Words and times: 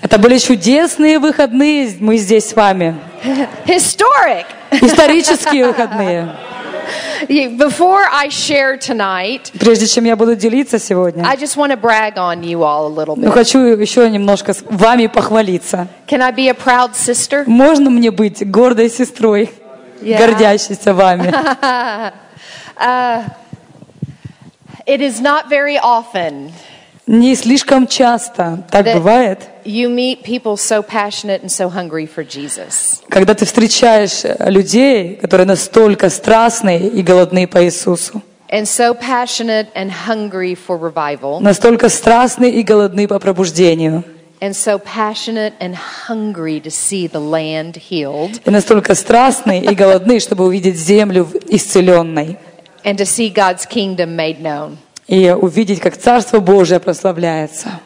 Это 0.00 0.18
были 0.18 0.38
чудесные 0.38 1.18
выходные, 1.18 1.96
мы 1.98 2.16
здесь 2.18 2.48
с 2.50 2.54
вами. 2.54 2.96
Historic. 3.66 4.46
Исторические 4.70 5.66
выходные. 5.68 6.28
Before 7.28 8.04
I 8.10 8.28
share 8.28 8.78
tonight, 8.78 9.50
Прежде 9.58 9.86
чем 9.86 10.04
я 10.04 10.16
буду 10.16 10.36
делиться 10.36 10.78
сегодня, 10.78 11.24
I 11.26 11.36
just 11.36 11.56
want 11.56 11.70
to 11.72 11.76
brag 11.76 12.14
on 12.16 12.42
you 12.42 12.62
all 12.62 12.86
a 12.86 12.88
little 12.88 13.16
ну, 13.16 13.28
bit. 13.28 13.32
хочу 13.32 13.58
еще 13.58 14.08
немножко 14.08 14.54
с 14.54 14.62
вами 14.70 15.08
похвалиться. 15.08 15.88
Can 16.06 16.22
I 16.22 16.32
be 16.32 16.48
a 16.48 16.54
proud 16.54 16.92
sister? 16.94 17.44
Можно 17.46 17.90
мне 17.90 18.10
быть 18.10 18.48
гордой 18.48 18.88
сестрой, 18.88 19.50
Yeah. 20.00 20.18
гордящейся 20.18 20.94
вами? 20.94 21.34
It 24.86 25.00
is 25.02 25.20
not 25.20 25.48
very 25.50 25.76
often 25.76 26.52
Не 27.08 27.34
слишком 27.36 27.86
часто 27.86 28.64
так 28.70 28.84
бывает, 28.92 29.40
you 29.64 29.88
meet 29.88 30.22
people 30.22 30.56
so 30.58 30.82
passionate 30.82 31.42
and 31.42 31.48
so 31.50 31.70
hungry 31.70 32.06
for 32.06 32.22
Jesus. 32.22 33.00
когда 33.08 33.32
ты 33.34 33.46
встречаешь 33.46 34.24
людей, 34.40 35.16
которые 35.16 35.46
настолько 35.46 36.10
страстные 36.10 36.86
и 36.86 37.00
голодны 37.02 37.46
по 37.46 37.64
Иисусу, 37.64 38.20
And 38.50 38.66
so 38.66 38.94
passionate 38.94 39.68
and 39.74 39.90
hungry 40.06 40.54
for 40.54 40.78
revival. 40.78 41.40
настолько 41.40 41.88
страстны 41.88 42.50
и 42.50 42.62
голодны 42.62 43.08
по 43.08 43.18
пробуждению, 43.18 44.04
And 44.42 44.52
so 44.52 44.78
passionate 44.78 45.54
and 45.60 45.74
hungry 46.08 46.60
to 46.60 46.70
see 46.70 47.06
the 47.10 47.20
land 47.20 47.76
healed. 47.90 48.38
и 48.44 48.50
настолько 48.50 48.94
страстны 48.94 49.60
и 49.60 49.74
голодны, 49.74 50.20
чтобы 50.20 50.44
увидеть 50.44 50.76
землю 50.76 51.26
исцеленной, 51.48 52.36
And 52.84 52.96
to 52.98 53.06
see 53.06 53.30
God's 53.32 53.64
kingdom 53.66 54.14
made 54.14 54.42
known. 54.42 54.76
И 55.08 55.30
увидеть, 55.30 55.80
как 55.80 55.96
Царство 55.96 56.38
Божие 56.38 56.78
прославляется. 56.80 57.80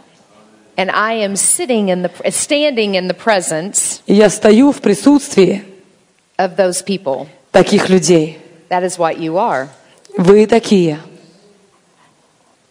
And 0.77 0.91
I 0.93 1.17
am 1.25 1.35
sitting 1.37 1.89
in 1.89 2.03
the, 2.03 2.11
standing 2.31 2.95
in 2.95 3.07
the 3.07 3.15
presence 3.17 4.01
И 4.07 4.15
я 4.15 4.29
стою 4.31 4.73
в 4.73 4.81
присутствии 4.81 5.63
of 6.39 6.57
those 6.57 6.83
people. 6.85 7.27
таких 7.53 7.89
людей. 7.89 8.39
That 8.71 8.83
is 8.85 8.99
what 8.99 9.19
you 9.19 9.37
are. 9.37 9.69
Вы 10.17 10.47
такие. 10.47 10.99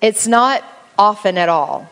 It's 0.02 0.28
not 0.28 0.62
often 0.98 1.36
at 1.38 1.48
all 1.48 1.84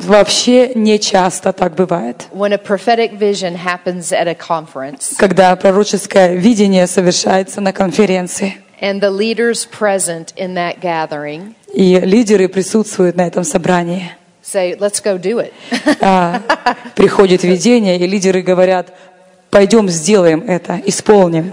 Вообще 0.00 0.72
не 0.74 0.98
часто 0.98 1.52
так 1.52 1.74
бывает. 1.76 2.26
when 2.32 2.52
a 2.52 2.58
prophetic 2.58 3.12
vision 3.16 3.54
happens 3.56 4.10
at 4.10 4.26
a 4.26 4.34
conference 4.34 5.14
Когда 5.16 5.54
пророческое 5.54 6.34
видение 6.34 6.88
совершается 6.88 7.60
на 7.60 7.72
конференции, 7.72 8.56
and 8.80 9.00
the 9.00 9.10
leaders 9.10 9.64
present 9.66 10.32
in 10.36 10.54
that 10.54 10.80
gathering 10.80 11.54
и 11.72 11.98
лидеры 12.00 12.48
присутствуют 12.48 13.16
на 13.16 13.26
этом 13.26 13.44
собрании. 13.44 14.12
say, 14.42 14.76
let's 14.78 15.00
go 15.02 15.18
do 15.18 15.38
it. 15.40 15.52
А, 16.00 16.40
приходит 16.94 17.42
видение, 17.44 17.98
и 17.98 18.06
лидеры 18.06 18.42
говорят, 18.42 18.94
пойдем 19.50 19.88
сделаем 19.88 20.44
это, 20.46 20.80
исполним. 20.86 21.52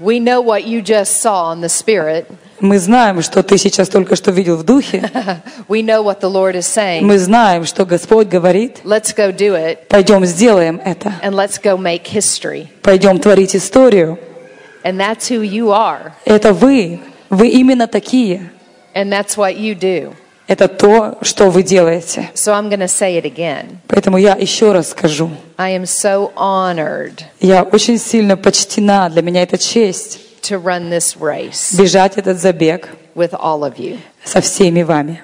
we 0.00 0.18
know 0.18 0.40
what 0.42 0.66
you 0.66 0.82
just 0.82 1.22
saw 1.22 1.52
in 1.52 1.60
the 1.60 1.68
spirit. 1.68 2.26
Мы 2.60 2.78
знаем, 2.78 3.20
что 3.22 3.42
ты 3.42 3.58
сейчас 3.58 3.88
только 3.88 4.14
что 4.16 4.30
видел 4.30 4.56
в 4.56 4.62
духе. 4.62 5.10
We 5.68 5.82
know 5.82 6.02
what 6.02 6.20
the 6.20 6.30
Lord 6.30 6.54
is 6.54 6.66
saying. 6.66 7.02
Мы 7.02 7.18
знаем, 7.18 7.64
что 7.64 7.84
Господь 7.84 8.28
говорит, 8.28 8.78
Let's 8.84 9.14
go 9.14 9.34
do 9.34 9.54
it 9.54 9.88
пойдем 9.88 10.24
сделаем 10.24 10.80
это. 10.84 11.14
and 11.22 11.34
let's 11.34 11.58
go 11.60 11.76
make 11.76 12.04
history. 12.06 12.68
Пойдем 12.82 13.18
творить 13.18 13.56
историю. 13.56 14.18
And 14.84 15.00
that's 15.00 15.28
who 15.28 15.40
you 15.40 15.72
are. 15.72 16.12
Это 16.24 16.52
вы. 16.52 17.00
Вы 17.30 17.48
именно 17.48 17.86
такие. 17.86 18.50
And 18.94 19.10
that's 19.10 19.36
what 19.36 19.56
you 19.56 19.74
do. 19.74 20.14
Это 20.46 20.68
то, 20.68 21.16
что 21.22 21.48
вы 21.48 21.62
делаете. 21.62 22.30
So 22.34 22.52
I'm 22.52 22.68
going 22.68 22.80
to 22.80 22.86
say 22.86 23.16
it 23.18 23.24
again. 23.24 23.78
Поэтому 23.88 24.18
я 24.18 24.34
еще 24.34 24.72
раз 24.72 24.90
скажу. 24.90 25.30
I 25.56 25.72
am 25.72 25.84
so 25.84 26.32
honored 26.36 27.22
Я 27.40 27.62
очень 27.62 27.98
сильно 27.98 28.36
почтена. 28.36 29.08
Для 29.08 29.22
меня 29.22 29.42
это 29.42 29.56
честь 29.56 30.20
to 30.42 30.62
run 30.62 30.90
this 30.90 31.16
race 31.18 31.74
бежать 31.74 32.18
этот 32.18 32.38
забег 32.38 32.90
with 33.14 33.32
all 33.32 33.62
of 33.62 33.78
you. 33.78 33.98
со 34.22 34.42
всеми 34.42 34.82
вами. 34.82 35.22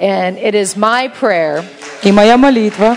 And 0.00 0.36
it 0.36 0.54
is 0.54 0.76
my 0.76 1.08
prayer 1.08 1.64
И 2.02 2.10
моя 2.10 2.36
молитва, 2.36 2.96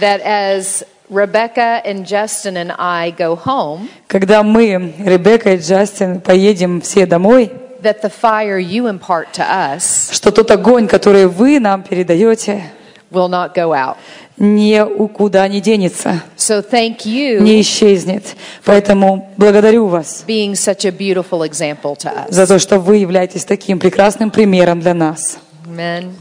that 0.00 0.20
as 0.22 0.82
Rebecca 1.08 1.82
and 1.84 2.06
Justin 2.06 2.56
and 2.56 2.72
I 2.78 3.10
go 3.10 3.34
home, 3.36 3.88
когда 4.08 4.42
мы, 4.42 4.94
Ребекка 5.04 5.54
и 5.54 5.56
Джастин, 5.58 6.20
поедем 6.20 6.80
все 6.80 7.06
домой, 7.06 7.50
that 7.82 8.02
the 8.02 8.10
fire 8.10 8.58
you 8.58 8.86
impart 8.86 9.32
to 9.32 9.42
us 9.42 10.10
что 10.12 10.30
тот 10.30 10.50
огонь, 10.50 10.86
который 10.86 11.26
вы 11.26 11.58
нам 11.60 11.82
передаете, 11.82 12.62
will 13.10 13.28
not 13.28 13.54
go 13.54 13.72
out. 13.72 13.96
никуда 14.36 15.48
не 15.48 15.60
денется, 15.60 16.22
So 16.36 16.62
thank 16.62 17.04
you 17.04 17.40
не 17.40 17.60
исчезнет. 17.60 18.36
Поэтому 18.64 19.30
благодарю 19.36 19.86
вас 19.86 20.24
being 20.26 20.52
such 20.54 20.84
a 20.86 20.90
beautiful 20.92 21.42
example 21.42 21.96
to 21.96 22.08
us. 22.10 22.30
за 22.30 22.46
то, 22.46 22.58
что 22.58 22.78
вы 22.78 22.98
являетесь 22.98 23.44
таким 23.44 23.78
прекрасным 23.78 24.30
примером 24.30 24.80
для 24.80 24.94
нас. 24.94 25.38
Amen. 25.66 26.12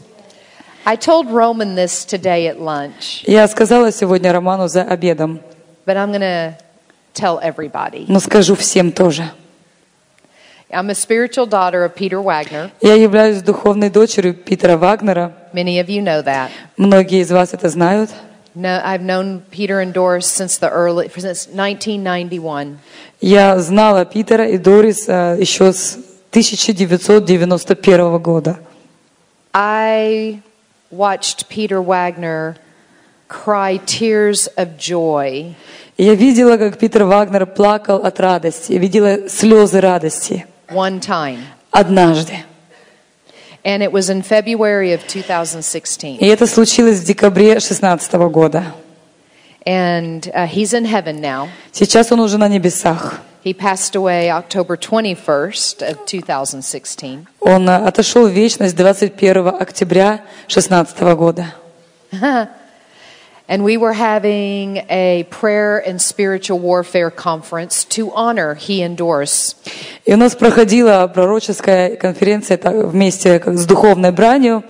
I 0.89 0.97
told 0.97 1.29
Roman 1.31 1.75
this 1.77 2.05
today 2.05 2.47
at 2.47 2.59
lunch, 2.61 3.25
Я 3.27 3.49
сказала 3.49 3.91
сегодня 3.91 4.33
Роману 4.33 4.69
за 4.69 4.83
обедом, 4.83 5.41
but 5.87 5.97
I'm 5.97 6.11
going 6.13 6.21
to 6.21 6.55
tell 7.15 7.41
everybody. 7.43 8.05
но 8.09 8.21
скажу 8.21 8.55
всем 8.55 8.93
тоже. 8.93 9.31
I'm 10.71 10.91
a 10.91 10.95
spiritual 10.95 11.47
daughter 11.47 11.85
of 11.85 11.95
Peter 11.95 12.21
Wagner. 12.21 12.71
Я 12.81 12.95
являюсь 12.95 13.41
духовной 13.43 13.91
дочерью 13.91 14.35
Питера 14.35 14.77
Вагнера. 14.77 15.33
Many 15.53 15.79
of 15.81 15.87
you 15.89 16.03
know 16.03 16.23
that. 16.25 16.51
Многие 16.77 17.21
из 17.21 17.31
вас 17.31 17.55
это 17.55 17.69
знают. 17.69 18.11
No, 18.57 18.81
I've 18.85 19.03
known 19.03 19.43
Peter 19.51 19.81
and 19.81 19.93
Doris 19.93 20.27
since 20.27 20.59
the 20.59 20.71
early 20.71 21.09
since 21.09 21.49
1991. 21.53 22.79
Я 23.21 23.59
знала 23.59 24.05
Питера 24.05 24.47
и 24.49 24.59
Дорис 24.59 25.09
э, 25.09 25.37
еще 25.41 25.73
с 25.73 25.97
1991 26.31 28.19
года. 28.19 28.59
I 29.53 30.41
watched 30.92 31.50
Peter 31.50 31.82
Wagner 31.82 32.56
cry 33.28 33.78
tears 33.86 34.48
of 34.58 34.78
joy 34.78 35.56
И 35.98 36.04
я 36.06 36.16
видела, 36.16 36.58
как 36.58 36.78
Питер 36.78 37.04
Вагнер 37.04 37.46
плакал 37.46 37.98
от 37.98 38.20
радости. 38.22 38.72
Я 38.72 38.80
видела 38.80 39.28
слезы 39.30 39.82
радости 39.82 40.46
one 40.70 41.00
time, 41.00 41.40
однажды. 41.72 42.46
and 43.66 43.84
it 43.84 43.92
was 43.92 44.10
in 44.10 44.22
February 44.22 44.94
of 44.94 45.06
2016. 45.08 46.18
И 46.22 46.26
это 46.26 46.48
случилось 46.48 47.00
в 47.00 47.06
декабре 47.06 47.60
2016 47.60 48.14
года. 48.32 48.64
And 49.66 50.32
uh, 50.34 50.48
he's 50.48 50.74
in 50.74 50.86
heaven 50.86 51.20
now. 51.20 51.50
Сейчас 51.72 52.12
он 52.12 52.22
уже 52.22 52.38
на 52.38 52.48
небесах. 52.48 53.20
He 53.42 53.54
passed 53.54 53.96
away 53.96 54.30
October 54.30 54.76
21st 54.76 55.82
of 55.82 56.06
2016. 56.06 57.26
Он 57.40 57.70
отошел 57.70 58.28
в 58.28 58.32
вечность 58.32 58.76
21 58.76 59.48
октября 59.48 60.22
2016 60.48 61.00
года. 61.16 61.54
And 63.48 63.64
we 63.64 63.78
were 63.78 63.94
having 63.94 64.86
a 64.90 65.26
prayer 65.32 65.80
and 65.80 66.00
spiritual 66.00 66.60
warfare 66.60 67.10
conference 67.10 67.84
to 67.86 68.12
honor 68.12 68.54
he 68.54 68.84
and 68.84 68.96
Doris. 68.96 69.56
И 70.06 70.14
у 70.14 70.18
нас 70.18 70.36
проходила 70.36 71.08
пророческая 71.08 71.96
конференция 71.96 72.60
вместе 72.62 73.42
с 73.44 73.66
духовной 73.66 74.12
бранью, 74.12 74.64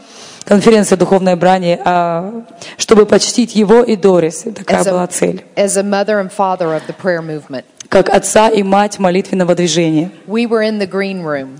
конференция 0.45 0.95
духовной 0.95 1.35
брани, 1.35 1.77
а, 1.83 2.45
чтобы 2.77 3.05
почтить 3.05 3.53
его 3.53 3.81
и 3.83 3.97
Дорис. 3.97 4.45
Такая 4.55 4.85
была 4.85 5.07
цель. 5.07 5.43
as 5.57 5.75
a 5.75 5.83
mother 5.83 6.21
and 6.21 6.31
father 6.31 6.73
of 6.73 6.87
the 6.87 6.93
prayer 6.93 7.21
movement. 7.21 7.65
Как 7.89 8.09
отца 8.09 8.49
и 8.49 8.61
мать 8.63 8.99
молитвенного 8.99 9.55
движения. 9.55 10.11
We 10.27 10.47
were 10.47 10.61
in 10.61 10.77
the 10.79 10.87
green 10.87 11.23
room. 11.23 11.59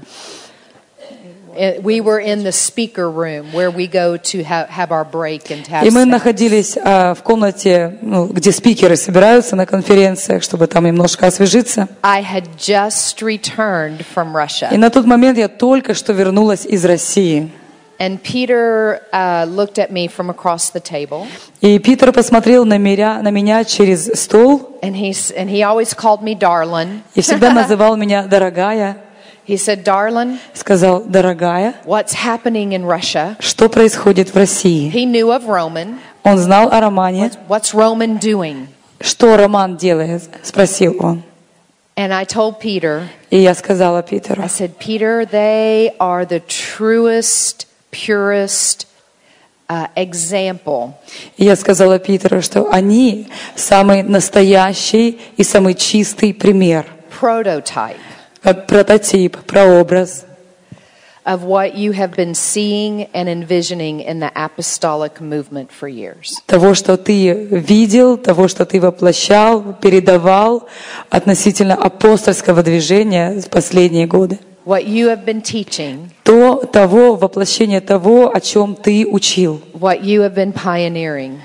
Uh, 1.58 1.82
We 1.82 2.00
were 2.00 2.20
in 2.20 2.44
the 2.44 2.52
speaker 2.54 3.10
room 3.10 3.48
where 3.52 3.70
we 3.72 3.88
go 3.88 4.16
to 4.16 4.44
ha- 4.44 4.68
have 4.70 4.92
our 4.92 5.04
break 5.04 5.50
and 5.52 5.66
have 5.68 5.86
И 5.86 5.90
мы 5.90 6.06
находились 6.06 6.78
а, 6.82 7.14
в 7.16 7.24
комнате, 7.24 7.98
ну, 8.02 8.28
где 8.28 8.52
спикеры 8.52 8.96
собираются 8.96 9.56
на 9.58 9.66
конференциях, 9.66 10.42
чтобы 10.44 10.68
там 10.68 10.86
немножко 10.86 11.28
освежиться. 11.28 11.90
I 12.02 12.22
had 12.24 12.46
just 12.58 13.22
returned 13.22 14.06
from 14.16 14.32
И 14.32 14.36
Russia. 14.36 14.78
на 14.78 14.90
тот 14.90 15.06
момент 15.06 15.38
я 15.38 15.48
только 15.50 15.94
что 15.96 16.14
вернулась 16.14 16.66
из 16.66 16.86
России. 16.86 17.50
And 17.99 18.21
Peter 18.23 19.01
uh, 19.13 19.47
looked 19.49 19.79
at 19.79 19.93
me 19.93 20.09
from 20.09 20.29
across 20.29 20.71
the 20.71 20.81
table, 20.81 21.27
И 21.61 21.79
Питер 21.79 22.13
посмотрел 22.13 22.65
на 22.65 22.77
меня, 22.77 23.23
на 23.23 23.31
меня 23.31 23.65
через 23.65 24.11
стол 24.21 24.79
and 24.83 24.95
he, 24.97 25.11
s- 25.11 25.31
and 25.31 25.49
he 25.49 25.63
always 25.63 25.95
called 25.95 26.21
me 26.23 26.35
darling. 26.37 27.03
и 27.15 27.21
всегда 27.21 27.53
называл 27.53 27.97
меня 27.97 28.25
«дорогая». 28.25 28.97
He 29.47 29.57
said, 29.57 29.85
Darling, 29.85 30.39
Сказал 30.55 31.03
«дорогая». 31.05 31.75
what's 31.85 32.15
happening 32.15 32.73
in 32.73 32.85
Russia? 32.85 33.37
Что 33.39 33.69
происходит 33.69 34.31
в 34.35 34.37
России? 34.37 34.91
He 34.91 35.05
knew 35.07 35.29
of 35.31 35.47
Roman. 35.47 35.99
Он 36.25 36.37
знал 36.39 36.69
о 36.73 36.81
Романе. 36.81 37.31
What's 37.49 37.73
Roman 37.75 38.19
doing? 38.19 38.67
Что 39.01 39.37
Роман 39.37 39.77
делает? 39.77 40.23
Спросил 40.43 40.97
он. 40.99 41.23
And 41.97 42.13
I 42.13 42.25
told 42.25 42.59
Peter, 42.59 43.03
И 43.31 43.39
я 43.39 43.55
сказала 43.55 44.03
Питеру, 44.03 44.43
I 44.43 44.49
said, 44.49 44.79
Peter, 44.81 45.25
they 45.31 45.93
are 46.01 46.25
the 46.27 46.41
truest 46.41 47.67
purest 47.92 48.88
uh, 49.68 49.88
example 49.96 50.94
я 51.38 51.56
сказала 51.56 52.00
Питеру, 52.00 52.42
что 52.42 52.70
они 52.72 53.28
самый 53.56 54.04
настоящий 54.04 55.20
и 55.38 55.44
самый 55.44 55.74
чистый 55.74 56.34
пример, 56.34 56.86
prototype 57.20 57.98
как 58.42 58.68
прототип, 58.68 59.38
прообраз 59.46 60.26
of 61.26 61.44
what 61.44 61.76
you 61.76 61.92
have 61.92 62.16
been 62.16 62.34
seeing 62.34 63.08
and 63.14 63.30
envisioning 63.30 64.00
in 64.00 64.20
the 64.20 64.32
apostolic 64.36 65.22
movement 65.22 65.72
for 65.72 65.88
years. 65.88 66.42
того, 66.48 66.74
что 66.74 66.98
ты 66.98 67.32
видел, 67.34 68.18
того, 68.18 68.48
что 68.48 68.66
ты 68.66 68.80
воплощал, 68.80 69.76
передавал 69.80 70.68
относительно 71.10 71.76
апостольского 71.76 72.64
движения 72.64 73.40
в 73.42 73.50
последние 73.50 74.08
годы. 74.08 74.40
What 74.70 74.86
you 74.86 75.08
have 75.10 75.26
been 75.26 75.42
teaching, 75.42 76.12
То, 76.24 76.64
того, 76.72 77.16
воплощение 77.16 77.82
того, 77.82 78.30
о 78.32 78.40
чем 78.40 78.76
ты 78.76 79.04
учил. 79.08 79.62
what 79.74 80.04
you 80.04 80.22
have 80.22 80.36
been 80.36 80.54
pioneering. 80.54 81.40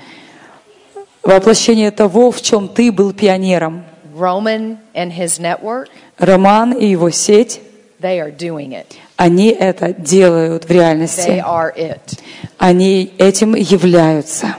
Воплощение 1.23 1.89
того, 1.89 2.29
в 2.29 2.39
чем 2.43 2.67
ты 2.69 2.91
был 2.91 3.13
пионером. 3.13 3.83
Roman 4.15 4.77
and 4.93 5.11
his 5.11 5.39
network, 5.39 5.87
Роман 6.19 6.73
и 6.73 6.85
его 6.85 7.09
сеть, 7.09 7.61
they 7.99 8.19
are 8.19 8.29
doing 8.31 8.73
it. 8.73 8.95
они 9.17 9.47
это 9.49 9.91
делают 9.91 10.65
в 10.65 10.69
They 10.69 10.73
реальности. 10.75 11.43
are 11.43 11.73
it. 11.75 12.19
Они 12.59 13.11
этим 13.17 13.55
являются. 13.55 14.55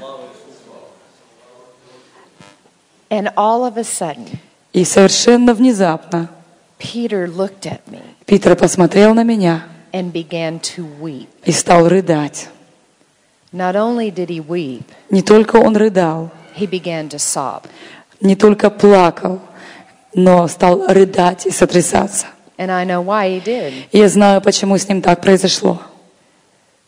And 3.10 3.32
all 3.36 3.62
of 3.64 3.76
a 3.78 3.84
sudden, 3.84 4.26
И 4.72 4.84
совершенно 4.84 5.54
внезапно 5.54 6.30
Peter 6.78 7.26
looked 7.26 7.66
at 7.66 7.80
me 7.90 8.00
Питер 8.26 8.54
посмотрел 8.56 9.14
на 9.14 9.22
меня 9.24 9.64
and 9.92 10.12
began 10.12 10.60
to 10.60 10.84
weep. 11.00 11.28
и 11.44 11.52
стал 11.52 11.88
рыдать. 11.88 12.48
Not 13.52 13.74
only 13.74 14.10
did 14.10 14.28
he 14.28 14.40
weep, 14.44 14.82
Не 15.10 15.22
только 15.22 15.56
он 15.56 15.76
рыдал, 15.76 16.30
he 16.58 16.66
began 16.68 17.08
to 17.08 17.18
sob. 17.18 17.62
не 18.20 18.36
только 18.36 18.70
плакал, 18.70 19.40
но 20.14 20.46
стал 20.48 20.86
рыдать 20.88 21.46
и 21.46 21.50
сотрясаться. 21.50 22.26
And 22.58 22.70
I 22.70 22.84
know 22.86 23.02
why 23.04 23.28
he 23.38 23.42
did. 23.42 23.72
И 23.92 23.98
я 23.98 24.08
знаю, 24.08 24.40
почему 24.40 24.76
с 24.78 24.88
ним 24.88 25.02
так 25.02 25.20
произошло. 25.20 25.80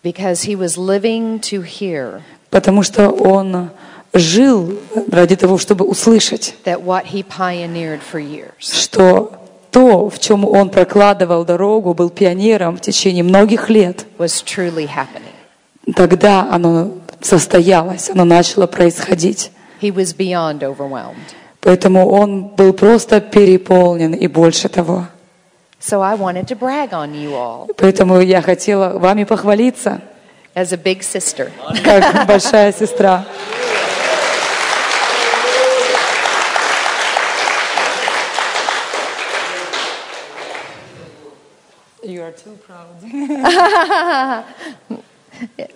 Because 0.02 0.42
he 0.44 0.54
was 0.56 0.76
living 0.76 1.40
to 1.40 1.62
hear 1.62 2.22
Потому 2.50 2.82
что 2.82 3.10
он 3.10 3.70
жил 4.14 4.78
ради 5.10 5.36
того, 5.36 5.58
чтобы 5.58 5.84
услышать, 5.84 6.54
that 6.64 6.82
what 6.82 7.04
he 7.12 7.22
pioneered 7.22 8.00
for 8.00 8.18
years 8.20 8.52
что 8.60 9.32
то, 9.70 10.08
в 10.08 10.18
чем 10.18 10.44
он 10.44 10.70
прокладывал 10.70 11.44
дорогу, 11.44 11.94
был 11.94 12.10
пионером 12.10 12.76
в 12.76 12.80
течение 12.80 13.22
многих 13.24 13.68
лет, 13.68 14.06
тогда 15.94 16.48
оно 16.50 16.92
состоялось, 17.20 18.10
оно 18.10 18.24
начало 18.24 18.66
происходить. 18.66 19.50
Поэтому 21.60 22.08
он 22.08 22.48
был 22.48 22.72
просто 22.72 23.20
переполнен 23.20 24.14
и 24.14 24.26
больше 24.26 24.68
того. 24.68 25.06
So 25.80 26.02
I 26.02 26.16
wanted 26.16 26.46
to 26.48 26.58
brag 26.58 26.90
on 26.90 27.14
you 27.14 27.34
all 27.34 27.68
Поэтому 27.76 28.20
я 28.20 28.42
хотела 28.42 28.98
вами 28.98 29.22
похвалиться, 29.22 30.00
as 30.54 30.72
a 30.72 30.76
big 30.76 31.02
sister. 31.02 31.50
как 31.84 32.26
большая 32.26 32.72
сестра. 32.72 33.24
You 42.08 42.22
are 42.22 42.32
too 42.32 42.58
proud. 42.66 43.02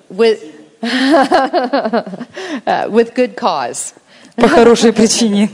With, 0.08 0.43
uh, 0.82 2.02
with 2.90 3.14
good 3.14 3.37
cause. 3.37 3.93
По 4.37 4.49
хорошей 4.49 4.94
причине. 4.94 5.50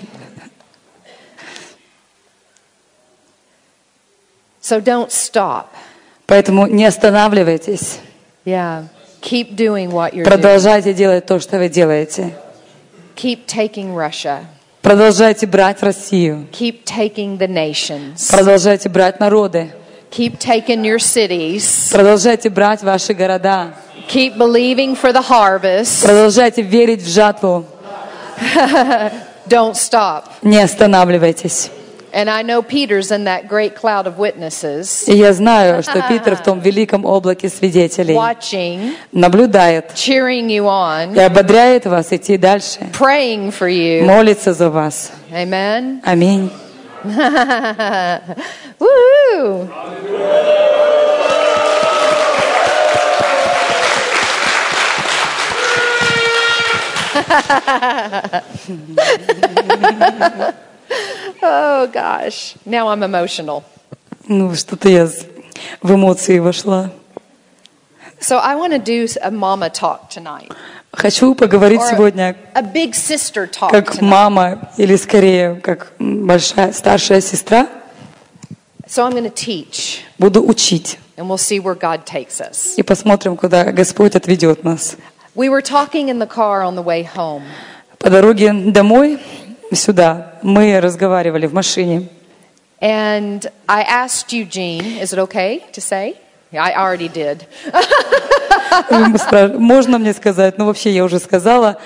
So 4.62 4.80
don't 4.80 5.10
stop. 5.10 5.66
Поэтому 6.26 6.68
не 6.68 6.84
останавливайтесь. 6.84 7.98
Yeah. 8.44 8.84
Keep 9.20 9.56
doing 9.56 9.90
what 9.90 10.14
you're 10.14 10.22
doing. 10.22 10.30
Продолжайте 10.30 10.94
делать 10.94 11.26
то, 11.26 11.40
что 11.40 11.58
вы 11.58 11.68
делаете. 11.68 12.36
Keep 13.16 13.46
taking 13.46 13.96
Russia. 13.96 14.44
Продолжайте 14.82 15.48
брать 15.48 15.82
Россию. 15.82 16.46
Keep 16.52 16.84
taking 16.84 17.36
the 17.36 17.48
nations. 17.48 18.30
Продолжайте 18.30 18.88
брать 18.88 19.18
народы. 19.18 19.72
Keep 20.10 20.38
taking 20.38 20.84
your 20.84 20.98
cities. 20.98 21.90
Продолжайте 21.92 22.48
брать 22.50 22.82
ваши 22.82 23.12
города. 23.14 23.74
Keep 24.08 24.36
believing 24.38 24.96
for 24.96 25.12
the 25.12 25.22
harvest. 25.22 26.02
Продолжайте 26.02 26.62
верить 26.62 27.02
в 27.02 27.08
жатву. 27.08 27.64
Don't 29.48 29.74
stop. 29.74 30.24
Не 30.42 30.58
останавливайтесь. 30.58 31.70
And 32.10 32.30
I 32.30 32.42
know 32.42 32.62
Peter's 32.62 33.10
in 33.10 33.24
that 33.24 33.48
great 33.48 33.74
cloud 33.76 34.06
of 34.06 34.16
witnesses, 34.18 35.04
И 35.06 35.14
я 35.14 35.34
знаю, 35.34 35.82
что 35.82 36.00
Питер 36.08 36.36
в 36.36 36.42
том 36.42 36.58
великом 36.60 37.04
облаке 37.04 37.50
свидетелей 37.50 38.14
watching, 38.14 38.94
наблюдает 39.12 39.92
cheering 39.94 40.46
you 40.48 40.64
on, 40.64 41.14
и 41.14 41.20
ободряет 41.20 41.84
вас 41.84 42.10
идти 42.12 42.38
дальше, 42.38 42.80
praying 42.98 43.52
for 43.52 43.68
you. 43.68 44.04
молится 44.06 44.54
за 44.54 44.70
вас. 44.70 45.12
Amen. 45.30 46.00
Аминь. 46.02 46.50
Woo! 48.80 49.68
oh 61.42 61.88
gosh, 61.92 62.56
now 62.66 62.88
I'm 62.88 63.02
emotional. 63.02 63.62
Ну, 64.26 64.54
что-то 64.54 64.88
я 64.88 65.06
с- 65.06 65.26
в 65.82 65.94
эмоции 65.94 66.38
вошла. 66.38 66.90
So 68.20 68.38
I 68.42 68.56
want 68.56 68.72
to 68.72 68.78
do 68.80 69.06
a 69.22 69.30
mama 69.30 69.70
talk 69.70 70.08
tonight, 70.10 70.50
Хочу 70.92 71.34
поговорить 71.34 71.80
or 71.80 71.90
сегодня 71.90 72.36
a 72.54 72.62
big 72.62 72.92
sister 72.94 73.46
talk 73.48 73.70
как 73.70 73.94
tonight. 73.94 74.02
мама, 74.02 74.58
или 74.76 74.96
скорее, 74.96 75.56
как 75.62 75.92
м, 76.00 76.26
большая, 76.26 76.72
старшая 76.72 77.20
сестра. 77.20 77.68
So 78.88 79.04
I'm 79.04 79.12
going 79.12 79.24
to 79.24 79.30
teach, 79.30 80.00
Буду 80.18 80.42
учить. 80.42 80.98
and 81.18 81.28
we'll 81.28 81.36
see 81.36 81.60
where 81.60 81.74
God 81.74 82.06
takes 82.06 82.40
us. 82.40 82.74
И 82.78 82.82
посмотрим, 82.82 83.36
куда 83.36 83.64
Господь 83.72 84.14
отведет 84.16 84.64
нас. 84.64 84.96
We 85.34 85.48
were 85.50 85.60
talking 85.62 86.08
in 86.08 86.18
the 86.18 86.26
car 86.26 86.62
on 86.62 86.74
the 86.74 86.82
way 86.82 87.02
home, 87.04 87.42
По 87.98 88.08
дороге 88.10 88.52
домой, 88.52 89.18
сюда, 89.72 90.34
мы 90.42 90.80
разговаривали 90.80 91.46
в 91.46 91.52
машине. 91.52 92.08
and 92.80 93.50
I 93.68 93.82
asked 93.82 94.32
Eugene, 94.32 94.98
is 94.98 95.12
it 95.12 95.18
okay 95.18 95.64
to 95.72 95.80
say? 95.80 96.16
Yeah, 96.50 96.62
I 96.64 96.74
already 96.74 97.08
did. 97.08 97.46
Можно 99.58 99.98
мне 99.98 100.14
сказать? 100.14 100.56
Ну, 100.58 100.64
вообще, 100.66 100.90
я 100.90 101.04
уже 101.04 101.18
сказала. 101.18 101.76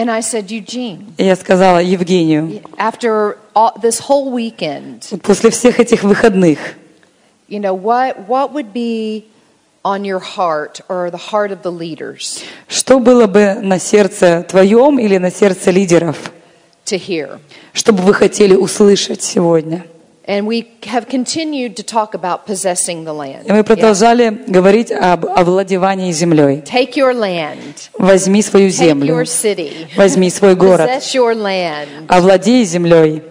And 0.00 0.10
I 0.10 0.22
said, 0.22 0.50
Eugene, 0.50 1.12
И 1.18 1.26
Я 1.26 1.36
сказала 1.36 1.78
Евгению, 1.80 2.62
after 2.78 3.36
all, 3.54 3.78
this 3.82 4.00
whole 4.08 4.32
weekend, 4.32 5.02
после 5.20 5.50
всех 5.50 5.78
этих 5.78 6.04
выходных, 6.04 6.58
you 7.48 7.60
know, 7.60 7.74
what, 7.74 8.26
what 8.26 8.54
would 8.54 8.72
be 8.72 9.26
on 9.84 10.02
your 10.02 10.18
heart 10.18 10.80
or 10.88 11.10
the 11.10 11.18
heart 11.30 11.52
of 11.52 11.60
the 11.62 11.70
leaders 11.70 12.42
что 12.66 12.98
было 12.98 13.26
бы 13.26 13.56
на 13.60 13.78
сердце 13.78 14.42
твоем 14.48 14.98
или 14.98 15.18
на 15.18 15.30
сердце 15.30 15.70
лидеров, 15.70 16.32
to 16.86 16.96
hear? 16.96 17.38
что 17.74 17.92
бы 17.92 18.02
вы 18.02 18.14
хотели 18.14 18.54
услышать 18.54 19.22
сегодня? 19.22 19.84
And 20.26 20.46
we 20.46 20.66
have 20.86 21.06
continued 21.08 21.76
to 21.76 21.82
talk 21.82 22.14
about 22.14 22.44
possessing 22.46 23.04
the 23.04 23.12
land. 23.12 23.46
И 23.46 23.50
мы 23.52 23.58
Yeah. 23.58 23.62
продолжали 23.64 24.28
говорить 24.46 24.92
об 24.92 25.24
овладевании 25.24 26.12
землей. 26.12 26.62
Take 26.62 26.94
your 26.94 27.14
land, 27.14 27.88
Возьми 27.98 28.42
свою 28.42 28.68
take 28.68 28.76
землю, 28.76 29.14
your 29.14 29.24
city, 29.24 29.88
возьми 29.96 30.28
свой 30.30 30.54
город, 30.54 30.88
possess 30.90 31.14
your 31.14 31.34
land. 31.34 32.06
овладей 32.08 32.64
землей. 32.64 33.22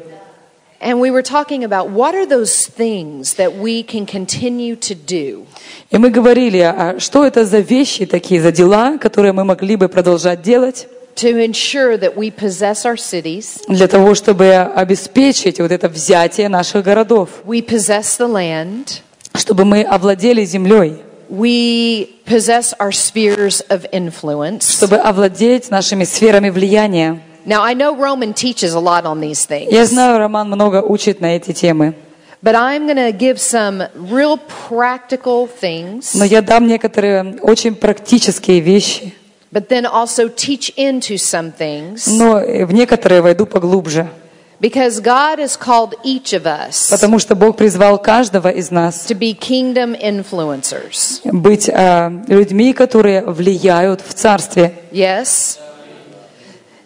And 0.81 0.99
we 0.99 1.11
were 1.11 1.21
talking 1.21 1.63
about 1.63 1.89
what 1.89 2.15
are 2.15 2.25
those 2.25 2.65
things 2.65 3.35
that 3.35 3.53
we 3.59 3.83
can 3.83 4.05
continue 4.05 4.75
to 4.77 4.95
do 4.95 5.45
И 5.91 5.97
мы 5.97 6.09
говорили, 6.09 6.59
а 6.59 6.95
что 6.99 7.25
это 7.25 7.45
за 7.45 7.59
вещи 7.59 8.05
такие, 8.05 8.41
за 8.41 8.51
дела, 8.51 8.97
которые 8.97 9.33
мы 9.33 9.43
могли 9.43 9.75
бы 9.75 9.89
продолжать 9.89 10.41
делать 10.41 10.87
to 11.21 11.37
ensure 11.37 11.97
that 11.97 12.15
we 12.15 12.31
possess 12.31 12.85
our 12.85 12.97
cities, 12.97 13.59
для 13.67 13.87
того, 13.87 14.15
чтобы 14.15 14.53
обеспечить 14.55 15.59
вот 15.59 15.71
это 15.71 15.89
взятие 15.89 16.49
наших 16.49 16.83
городов, 16.83 17.29
we 17.45 17.61
possess 17.65 18.17
the 18.17 18.27
land, 18.27 19.01
чтобы 19.35 19.65
мы 19.65 19.83
овладели 19.83 20.43
землей, 20.45 21.01
we 21.29 22.09
possess 22.25 22.73
our 22.79 22.91
spheres 22.91 23.61
of 23.69 23.85
influence. 23.91 24.77
чтобы 24.77 24.97
овладеть 24.97 25.69
нашими 25.69 26.03
сферами 26.03 26.49
влияния. 26.49 27.21
Now, 27.45 27.61
I 27.63 27.73
know 27.73 27.95
Roman 27.95 28.33
teaches 28.33 28.73
a 28.73 28.79
lot 28.79 29.05
on 29.05 29.19
these 29.21 29.45
things, 29.47 29.71
Я 29.71 29.85
знаю, 29.85 30.19
Роман 30.19 30.47
много 30.49 30.81
учит 30.81 31.21
на 31.21 31.35
эти 31.35 31.53
темы. 31.53 31.93
But 32.41 32.55
I'm 32.55 32.85
going 32.87 32.95
to 32.95 33.11
give 33.11 33.37
some 33.37 33.83
real 33.95 34.39
practical 34.69 35.49
things, 35.61 36.11
Но 36.13 36.23
я 36.23 36.41
дам 36.41 36.67
некоторые 36.67 37.37
очень 37.41 37.75
практические 37.75 38.61
вещи, 38.61 39.13
but 39.52 39.68
then 39.68 39.86
also 39.86 40.28
teach 40.28 40.72
into 40.76 41.16
some 41.16 41.52
things 41.52 42.06
но 42.08 42.40
в 42.66 42.72
некоторые 42.72 43.20
войду 43.22 43.46
поглубже. 43.46 44.08
because 44.60 45.00
God 45.00 45.38
has 45.38 45.56
called 45.56 45.94
each 46.04 46.32
of 46.32 46.46
us 46.46 46.88
Потому 46.90 47.18
что 47.18 47.34
Бог 47.34 47.56
призвал 47.56 47.98
каждого 47.98 48.48
из 48.48 48.70
нас 48.70 49.06
to 49.08 49.14
be 49.18 49.32
kingdom 49.38 49.94
influencers. 50.00 51.20
быть 51.24 51.68
а, 51.68 52.10
людьми, 52.28 52.72
которые 52.72 53.22
влияют 53.22 54.00
в 54.00 54.14
Царстве. 54.14 54.74
Yes? 54.92 55.58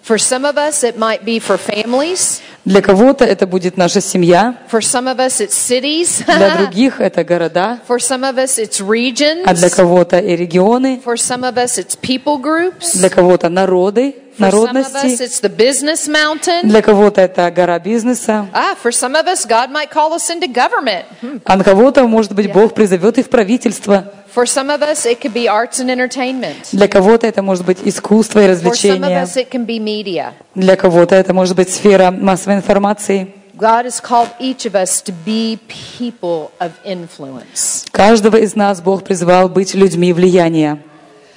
For 0.02 0.16
some 0.16 0.44
of 0.46 0.56
us, 0.56 0.82
it 0.82 0.96
might 0.98 1.24
be 1.24 1.38
for 1.38 1.58
families. 1.58 2.40
Для 2.65 2.81
кого-то 2.81 3.25
это 3.25 3.45
будет 3.45 3.75
наша 3.75 3.99
семья, 3.99 4.55
For 4.71 4.79
some 4.79 5.13
of 5.13 5.17
us, 5.17 5.41
it's 5.41 5.51
cities. 5.53 6.23
для 6.25 6.55
других 6.57 7.01
это 7.01 7.25
города, 7.25 7.79
For 7.87 7.97
some 7.97 8.21
of 8.23 8.37
us, 8.37 8.57
it's 8.57 8.79
regions. 8.79 9.43
а 9.45 9.53
для 9.53 9.69
кого-то 9.69 10.17
и 10.19 10.35
регионы, 10.37 11.01
For 11.03 11.15
some 11.15 11.41
of 11.43 11.55
us, 11.55 11.77
it's 11.77 11.97
people 11.99 12.41
groups. 12.41 12.95
для 12.97 13.09
кого-то 13.09 13.49
народы, 13.49 14.15
For 14.37 14.49
some 14.49 14.69
of 14.69 14.75
us, 14.77 14.93
народности, 14.93 15.23
it's 15.23 15.39
the 15.41 15.49
business 15.49 16.07
mountain. 16.07 16.67
для 16.67 16.81
кого-то 16.81 17.21
это 17.21 17.51
гора 17.51 17.79
бизнеса, 17.79 18.47
for 18.81 18.91
some 18.91 19.15
of 19.15 19.27
us, 19.27 19.45
God 19.45 19.69
might 19.71 19.91
call 19.91 20.13
us 20.13 20.29
into 20.29 20.47
government. 20.47 21.05
А 21.45 21.55
на 21.55 21.63
кого-то, 21.63 22.07
может 22.07 22.33
быть, 22.33 22.51
Бог 22.51 22.73
призовет 22.73 23.17
и 23.19 23.23
в 23.23 23.29
правительство. 23.29 24.05
For 24.33 24.45
some 24.45 24.71
of 24.71 24.81
us, 24.81 25.05
it 25.05 25.21
could 25.21 25.33
be 25.33 25.47
arts 25.47 25.79
and 25.79 25.91
entertainment. 25.91 26.69
Для 26.71 26.87
кого-то 26.87 27.27
это 27.27 27.43
может 27.43 27.65
быть 27.65 27.77
искусство 27.83 28.39
и 28.39 28.47
For 28.47 28.73
some 28.73 29.03
of 29.03 29.11
us, 29.11 29.37
it 29.37 29.51
can 29.51 29.65
be 29.65 29.77
media. 29.77 30.33
Для 30.55 30.75
кого-то 30.75 31.13
это 31.13 31.33
может 31.33 31.55
быть 31.55 31.71
сфера 31.71 32.09
массовой 32.09 32.55
информации. 32.55 33.33
God 33.55 33.85
has 33.85 34.01
called 34.01 34.31
each 34.39 34.65
of 34.65 34.73
us 34.73 34.99
to 35.03 35.13
be 35.23 35.59
people 35.67 36.51
of 36.59 36.71
influence. 36.83 37.85
Каждого 37.91 38.37
из 38.37 38.55
нас 38.55 38.81
Бог 38.81 39.03
призвал 39.03 39.47
быть 39.47 39.75
людьми 39.75 40.11
влияния. 40.11 40.79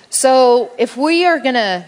So, 0.09 0.71
if 0.79 0.97
we 0.97 1.27
are 1.27 1.39
going 1.39 1.55
to 1.55 1.85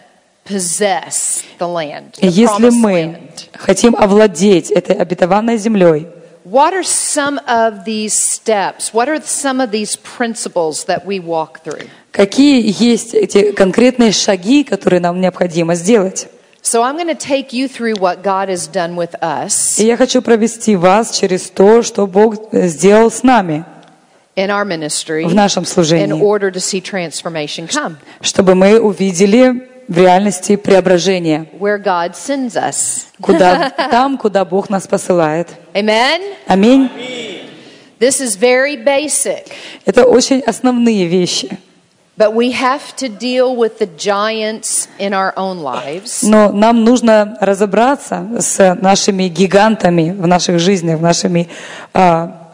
possess 0.49 1.45
the 1.59 1.67
land, 1.69 2.15
И 2.21 2.27
the 2.27 2.31
если 2.31 2.71
мы 2.71 3.19
хотим 3.53 3.95
овладеть 3.95 4.71
этой 4.71 4.97
обетованной 4.97 5.59
землей, 5.59 6.07
what 6.45 6.73
are 6.73 6.83
some 6.83 7.39
of 7.47 7.85
these 7.85 8.15
steps? 8.15 8.93
What 8.93 9.09
are 9.09 9.21
some 9.21 9.61
of 9.61 9.71
these 9.71 9.97
principles 9.97 10.85
that 10.85 11.05
we 11.05 11.21
walk 11.21 11.63
through? 11.63 11.89
какие 12.13 12.75
есть 12.83 13.15
эти 13.15 13.53
конкретные 13.53 14.13
шаги, 14.13 14.65
которые 14.65 15.01
нам 15.01 15.21
необходимо 15.21 15.75
сделать? 15.75 16.29
So, 16.61 16.83
I'm 16.83 16.97
going 16.97 17.07
to 17.07 17.15
take 17.15 17.53
you 17.53 17.69
through 17.69 17.95
what 17.95 18.23
God 18.23 18.49
has 18.49 18.67
done 18.67 18.97
with 18.97 19.15
us 19.23 19.79
И 19.79 19.87
я 19.87 19.97
хочу 19.97 20.21
провести 20.23 20.77
вас 20.77 21.17
через 21.17 21.49
то, 21.51 21.83
что 21.83 22.07
Бог 22.07 22.53
э, 22.53 22.67
сделал 22.69 23.11
с 23.11 23.23
нами 23.23 23.65
in 24.37 24.51
our 24.51 24.65
ministry 24.65 25.25
в 25.25 25.35
нашем 25.35 25.63
in 25.63 25.67
служении, 25.67 26.21
order 26.21 26.51
to 26.51 26.61
see 26.61 26.81
transformation 26.81 27.69
come 27.69 27.97
чтобы 28.21 28.55
мы 28.55 28.81
увидели 28.81 29.68
в 29.89 29.97
реальности 29.97 30.57
преображение, 30.57 31.47
where 31.59 31.83
God 31.83 32.13
sends 32.13 32.55
us. 32.55 33.07
куда, 33.21 33.71
там, 33.91 34.19
куда 34.19 34.45
Бог 34.45 34.69
нас 34.69 34.87
посылает. 34.87 35.49
Аминь. 35.75 36.91
This 37.99 38.21
is 38.21 38.37
very 38.39 38.77
basic, 38.77 39.47
Это 39.85 40.05
очень 40.05 40.41
основные 40.41 41.07
вещи. 41.07 41.59
but 42.17 42.35
we 42.35 42.51
have 42.53 42.95
to 42.97 43.09
deal 43.09 43.57
with 43.57 43.79
the 43.79 43.87
giants 43.97 44.89
in 44.99 45.13
our 45.15 45.33
own 45.37 45.63
lives 45.63 46.23
Но 46.23 46.51
нам 46.53 46.85
нужно 46.85 47.37
разобраться 47.41 48.29
с 48.41 48.77
нашими 48.81 49.29
гигантами 49.29 50.11
в 50.11 50.27
наших 50.27 50.59
жизнях, 50.59 51.01
нашими 51.01 51.49
а, 51.95 52.51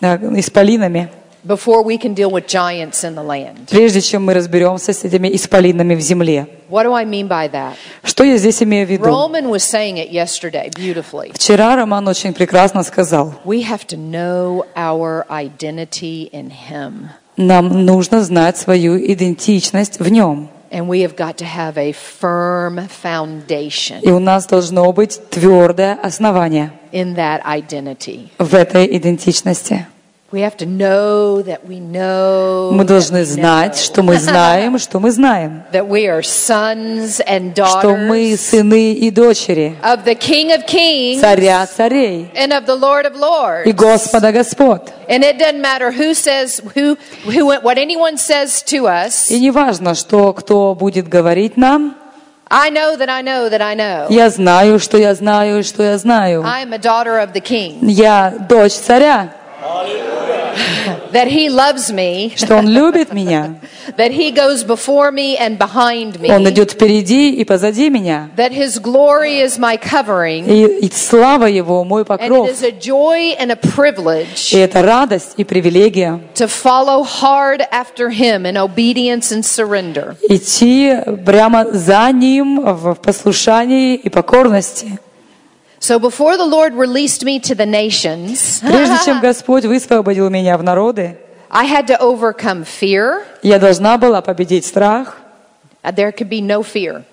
а, 0.00 0.16
исполинами, 0.36 1.10
before 1.44 1.82
we 1.84 1.96
can 1.98 2.14
deal 2.14 2.30
with 2.30 2.46
giants 2.46 3.04
in 3.04 3.14
the 3.14 3.22
land. 3.22 3.68
прежде 3.70 4.00
чем 4.00 4.24
мы 4.24 4.34
разберемся 4.34 4.92
с 4.92 5.04
этими 5.04 5.34
исполинами 5.34 5.94
в 5.94 6.00
земле. 6.00 6.46
What 6.68 6.84
do 6.84 6.92
I 6.92 7.04
mean 7.04 7.28
by 7.28 7.50
that? 7.52 7.74
Что 8.02 8.24
я 8.24 8.36
здесь 8.36 8.62
имею 8.62 8.86
в 8.86 8.90
виду? 8.90 9.04
Roman 9.04 9.48
was 9.48 9.62
saying 9.62 9.96
it 9.96 10.10
yesterday 10.10 10.70
beautifully. 10.74 11.32
Вчера 11.34 11.76
Роман 11.76 12.06
очень 12.08 12.32
прекрасно 12.34 12.82
сказал, 12.82 13.34
We 13.44 13.62
have 13.64 13.86
to 13.88 13.96
know 13.96 14.64
our 14.76 15.24
identity 15.30 16.28
in 16.32 16.50
Him. 16.70 17.08
нам 17.36 17.84
нужно 17.86 18.22
знать 18.22 18.56
свою 18.58 18.98
идентичность 18.98 20.00
в 20.00 20.08
нем. 20.10 20.48
And 20.70 20.86
we 20.86 21.00
have 21.00 21.16
got 21.16 21.36
to 21.38 21.46
have 21.46 21.78
a 21.78 21.92
firm 22.20 22.88
foundation 23.02 24.00
И 24.02 24.10
у 24.10 24.18
нас 24.18 24.46
должно 24.46 24.92
быть 24.92 25.18
твердое 25.30 25.94
основание 26.02 26.72
in 26.92 27.14
that 27.16 27.42
identity. 27.44 28.28
в 28.38 28.54
этой 28.54 28.84
идентичности. 28.98 29.86
We 30.30 30.42
have 30.42 30.58
to 30.58 30.66
know 30.66 31.40
that 31.40 31.66
we 31.66 31.80
know 31.80 32.70
Мы 32.72 32.84
должны 32.84 33.24
знать, 33.24 33.78
что 33.78 34.02
мы 34.02 34.18
знаем, 34.18 34.78
что 34.78 35.00
мы 35.00 35.10
знаем, 35.10 35.62
that 35.72 35.88
we 35.88 36.06
are 36.06 36.20
sons 36.20 37.18
and 37.26 37.54
что 37.54 37.96
мы 37.96 38.36
сыны 38.36 38.92
и 38.92 39.10
дочери 39.10 39.74
of 39.82 40.04
the 40.04 40.14
King 40.14 40.52
of 40.52 40.66
Kings 40.66 41.22
царя 41.22 41.66
царей 41.66 42.30
and 42.34 42.52
of 42.52 42.66
the 42.66 42.76
Lord 42.76 43.06
of 43.06 43.14
и. 43.64 43.72
Господа 43.72 44.30
Господь. 44.30 44.82
And 45.08 45.24
it 45.24 45.38
doesn't 45.38 45.62
matter 45.62 45.90
who 45.90 46.12
says 46.12 46.60
who, 46.74 46.98
who 47.24 47.46
what 47.62 47.78
anyone 47.78 48.18
says 48.18 48.62
to 48.64 48.86
us. 48.86 49.30
И 49.30 49.40
не 49.40 49.50
важно, 49.50 49.94
что 49.94 50.34
кто 50.34 50.74
будет 50.74 51.08
говорить 51.08 51.56
нам, 51.56 51.96
I 52.50 52.68
know 52.70 52.98
that 52.98 53.08
I 53.08 53.22
know 53.22 53.48
that 53.48 53.62
I 53.62 53.74
know. 53.74 54.08
я 54.10 54.28
знаю, 54.28 54.78
что 54.78 54.98
я 54.98 55.14
знаю, 55.14 55.64
что 55.64 55.82
я 55.82 55.96
знаю. 55.96 56.44
I 56.44 56.64
am 56.64 56.74
a 56.74 56.78
daughter 56.78 57.18
of 57.18 57.32
the 57.32 57.40
King. 57.40 57.78
Я 57.80 58.34
дочь 58.46 58.74
царя, 58.74 59.32
That 61.12 61.28
He 61.28 61.48
loves 61.48 61.90
me. 61.90 62.32
что 62.36 62.56
он 62.56 62.68
любит 62.68 63.12
меня, 63.12 63.60
That 63.96 64.10
He 64.12 64.30
goes 64.30 64.64
before 64.64 65.10
me 65.10 65.36
and 65.38 65.56
behind 65.58 66.20
me. 66.20 66.30
он 66.30 66.48
идет 66.48 66.72
впереди 66.72 67.32
и 67.34 67.44
позади 67.44 67.88
меня. 67.90 68.30
That 68.36 68.52
His 68.52 68.78
glory 68.80 69.40
is 69.40 69.58
my 69.58 69.76
covering. 69.78 70.46
И, 70.46 70.86
и 70.86 70.90
слава 70.92 71.46
его 71.46 71.84
мой 71.84 72.02
And 72.02 72.04
it 72.04 72.28
покров. 72.28 72.48
is 72.50 72.62
a 72.62 72.72
joy 72.72 73.34
and 73.38 73.50
a 73.50 73.56
privilege 73.56 74.52
И 74.52 74.58
это 74.58 74.82
радость 74.82 75.34
и 75.36 75.44
привилегия 75.44 76.20
to 76.34 76.46
follow 76.48 77.02
hard 77.02 77.62
after 77.70 78.10
Him 78.10 78.44
in 78.44 78.56
obedience 78.56 79.32
and 79.32 79.42
surrender. 79.44 80.16
идти 80.28 80.94
прямо 81.24 81.66
за 81.72 82.10
ним 82.12 82.60
в 82.60 82.94
послушании 82.96 83.94
и 83.96 84.08
покорности. 84.10 84.98
So 85.87 85.99
before 85.99 86.37
the 86.37 86.45
Lord 86.45 86.73
released 86.75 87.23
me 87.25 87.39
to 87.41 87.55
the 87.55 87.65
nations, 87.65 88.61
Прежде 88.61 88.95
чем 89.03 89.19
Господь 89.19 89.65
высвободил 89.65 90.29
меня 90.29 90.57
в 90.57 90.63
народы, 90.63 91.17
I 91.49 91.65
had 91.67 91.87
to 91.87 91.97
overcome 91.99 92.63
fear. 92.65 93.23
я 93.41 93.59
должна 93.59 93.97
была 93.97 94.21
победить 94.21 94.65
страх. 94.65 95.17
Uh, 95.83 95.91
There 95.93 96.11
could 96.13 96.29
be 96.29 96.41
no 96.41 96.63
fear. 96.63 97.03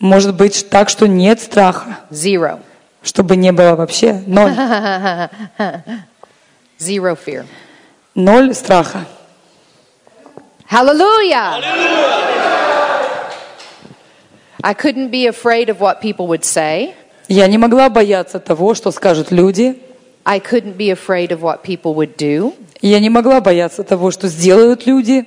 Может 0.00 0.34
быть 0.36 0.68
так, 0.70 0.88
что 0.88 1.06
нет 1.06 1.40
страха, 1.40 1.98
Zero. 2.10 2.60
чтобы 3.02 3.36
не 3.36 3.52
было 3.52 3.74
вообще 3.76 4.22
ноль. 4.26 4.52
Zero 6.78 7.14
fear. 7.16 7.44
Ноль 8.14 8.54
страха. 8.54 9.04
Hallelujah. 10.70 11.60
I 14.62 14.74
couldn't 14.74 15.10
be 15.10 15.26
afraid 15.26 15.68
of 15.68 15.80
what 15.80 16.00
people 16.00 16.26
would 16.28 16.44
say. 16.44 16.94
Я 17.27 17.47
не 17.47 17.57
могла 17.57 17.89
бояться 17.89 18.39
того, 18.39 18.73
что 18.73 18.91
скажут 18.91 19.31
люди. 19.31 19.79
I 20.25 20.39
couldn't 20.39 20.77
be 20.77 20.89
afraid 20.89 21.31
of 21.31 21.41
what 21.41 21.63
people 21.63 21.93
would 21.95 22.15
do. 22.15 22.53
Я 22.81 22.99
не 22.99 23.09
могла 23.09 23.41
бояться 23.41 23.83
того, 23.83 24.11
что 24.11 24.27
сделают 24.27 24.85
люди. 24.85 25.25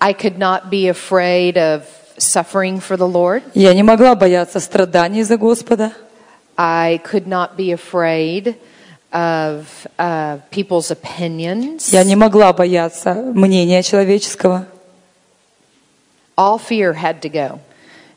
I 0.00 0.12
could 0.12 0.38
not 0.38 0.70
be 0.70 0.88
afraid 0.88 1.56
of 1.56 1.82
suffering 2.16 2.80
for 2.80 2.96
the 2.96 3.10
Lord. 3.10 3.42
Я 3.54 3.74
не 3.74 3.82
могла 3.82 4.14
бояться 4.14 4.60
страданий 4.60 5.22
за 5.22 5.36
Господа. 5.36 5.92
I 6.56 7.00
could 7.04 7.26
not 7.26 7.56
be 7.56 7.72
afraid 7.72 8.54
of 9.12 9.64
uh, 9.98 10.40
people's 10.50 10.90
opinions. 10.90 11.90
Я 11.92 12.04
не 12.04 12.16
могла 12.16 12.52
бояться 12.52 13.14
мнения 13.14 13.82
человеческого. 13.82 14.66
All 16.36 16.58
fear 16.58 16.94
had 16.94 17.20
to 17.20 17.30
go. 17.30 17.58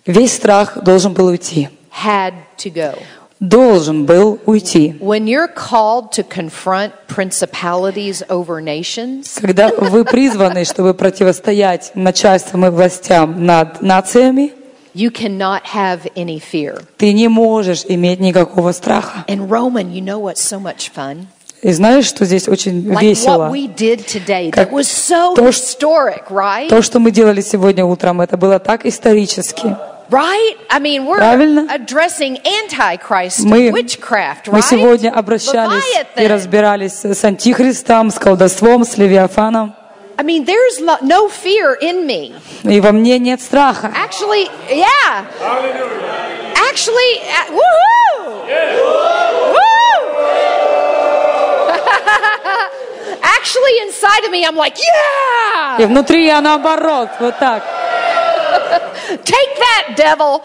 Весь 0.06 0.34
страх 0.34 0.84
должен 0.84 1.14
был 1.14 1.28
уйти. 1.28 1.70
Had 2.02 2.34
to 2.58 2.70
go. 2.74 2.98
Должен 3.40 4.06
был 4.06 4.40
уйти. 4.46 4.96
When 5.02 5.28
you're 5.28 5.50
called 5.54 6.12
to 6.14 6.24
confront 6.24 6.94
principalities 7.08 8.24
over 8.30 8.62
nations, 8.64 9.38
Когда 9.40 9.68
вы 9.70 10.06
призваны, 10.06 10.64
чтобы 10.64 10.94
противостоять 10.94 11.92
начальствам 11.94 12.66
и 12.66 12.70
властям 12.70 13.46
над 13.46 13.82
нациями, 13.82 14.54
you 14.96 15.12
cannot 15.12 15.64
have 15.74 16.10
any 16.16 16.40
fear. 16.40 16.82
ты 16.98 17.12
не 17.12 17.28
можешь 17.28 17.84
иметь 17.88 18.20
никакого 18.22 18.72
страха. 18.72 19.26
In 19.28 19.50
Roman, 19.50 19.92
you 19.92 20.02
know 20.02 20.20
what's 20.20 20.42
so 20.42 20.60
much 20.60 20.90
fun? 20.96 21.28
И 21.62 21.72
знаешь, 21.72 22.06
что 22.06 22.26
здесь 22.26 22.48
очень 22.48 22.88
Like 22.90 23.02
весело? 23.02 23.50
today. 23.50 24.52
Как 24.52 24.70
That 24.70 24.72
was 24.72 24.88
so 24.88 25.34
historic, 25.36 26.30
right? 26.30 26.70
То, 26.70 26.82
что 26.82 27.00
мы 27.00 27.12
делали 27.12 27.42
сегодня 27.42 27.86
утром, 27.86 28.22
это 28.22 28.38
было 28.38 28.60
так 28.60 28.86
исторически. 28.86 29.76
Right? 30.14 30.56
I 30.70 30.78
mean, 30.80 31.08
we're 31.08 31.18
Правильно. 31.18 31.66
addressing 31.72 32.38
antichrist 32.46 33.46
Мы, 33.46 33.72
witchcraft, 33.72 34.48
мы 34.48 34.60
right? 34.60 34.70
сегодня 34.70 35.10
обращались 35.10 35.84
и 36.16 36.20
Leviathan. 36.22 36.28
разбирались 36.28 37.04
с 37.04 37.24
антихристом, 37.26 38.12
с 38.12 38.20
колдовством, 38.20 38.86
с 38.86 38.96
левиафаном. 38.98 39.74
I 40.20 40.24
mean, 40.24 40.46
there's 40.46 40.80
no 41.02 41.28
fear 41.28 41.76
in 41.82 42.06
me. 42.06 42.36
И 42.64 42.80
во 42.80 42.92
мне 42.92 43.18
нет 43.18 43.42
страха. 43.42 43.92
Actually, 43.96 44.48
yeah. 44.70 45.26
Actually, 46.70 47.20
uh, 47.24 47.52
woohoo! 47.58 48.46
Woo! 49.54 49.64
Actually, 53.24 53.80
inside 53.88 54.24
of 54.26 54.32
me, 54.32 54.46
I'm 54.46 54.56
like, 54.56 54.78
И 54.78 55.82
yeah! 55.82 55.88
внутри 55.88 56.26
я 56.28 56.40
наоборот, 56.42 57.10
вот 57.20 57.40
так. 57.40 57.64
Take 59.24 59.56
that, 59.58 59.94
devil! 59.96 60.42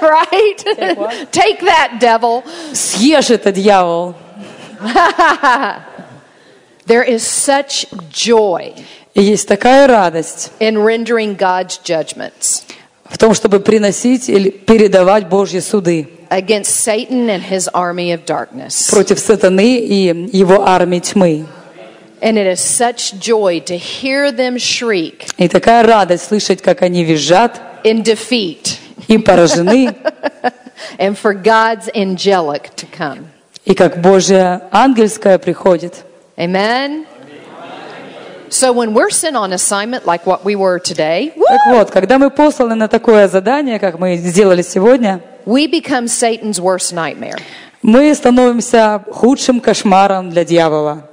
right? 0.00 1.28
Take 1.30 1.60
that, 1.60 1.98
devil! 2.00 2.44
Съешь 2.72 3.30
это, 3.30 3.52
дьявол. 3.52 4.14
There 6.86 7.02
is 7.04 7.22
such 7.22 7.86
joy 8.10 8.74
есть 9.14 9.48
такая 9.48 9.86
радость 9.86 10.52
in 10.60 10.78
rendering 10.78 11.36
God's 11.36 11.78
judgments 11.82 12.64
в 13.04 13.18
том, 13.18 13.34
чтобы 13.34 13.60
приносить 13.60 14.28
или 14.28 14.50
передавать 14.50 15.28
Божьи 15.28 15.60
суды 15.60 16.08
against 16.30 16.76
Satan 16.76 17.28
and 17.28 17.42
his 17.42 17.68
army 17.74 18.12
of 18.12 18.24
darkness. 18.24 18.90
против 18.90 19.18
сатаны 19.18 19.78
и 19.78 20.28
его 20.36 20.66
армии 20.66 21.00
тьмы. 21.00 21.46
And 22.20 22.36
it 22.36 22.46
is 22.46 22.60
such 22.60 23.18
joy 23.20 23.60
to 23.60 23.76
hear 23.76 24.32
them 24.32 24.56
shriek 24.56 25.26
И 25.36 25.48
такая 25.48 25.84
радость 25.84 26.24
слышать, 26.26 26.62
как 26.62 26.82
они 26.82 27.04
визжат 27.04 27.60
in 27.84 28.02
defeat 28.02 28.78
и 29.08 29.18
поражены, 29.18 29.94
and 30.98 31.16
for 31.16 31.34
God's 31.34 31.88
angelic 31.94 32.74
to 32.76 32.86
come. 32.96 33.26
и 33.64 33.74
как 33.74 34.00
Божья 34.00 34.62
ангельская 34.72 35.38
приходит. 35.38 36.04
Amen. 36.36 37.04
So 38.50 38.72
when 38.72 38.94
we're 38.94 39.10
sent 39.10 39.36
on 39.36 39.52
assignment 39.52 40.06
like 40.06 40.24
what 40.26 40.42
we 40.42 40.56
were 40.56 40.78
today, 40.78 41.32
Так 41.36 41.66
вот, 41.66 41.90
когда 41.90 42.18
мы 42.18 42.30
посланы 42.30 42.74
на 42.76 42.88
такое 42.88 43.28
задание, 43.28 43.78
как 43.78 43.98
мы 43.98 44.16
сделали 44.16 44.62
сегодня, 44.62 45.20
we 45.44 45.66
become 45.70 46.06
Satan's 46.06 46.58
worst 46.58 46.92
nightmare. 46.94 47.38
мы 47.82 48.14
становимся 48.14 49.04
худшим 49.10 49.60
кошмаром 49.60 50.30
для 50.30 50.44
дьявола. 50.46 51.04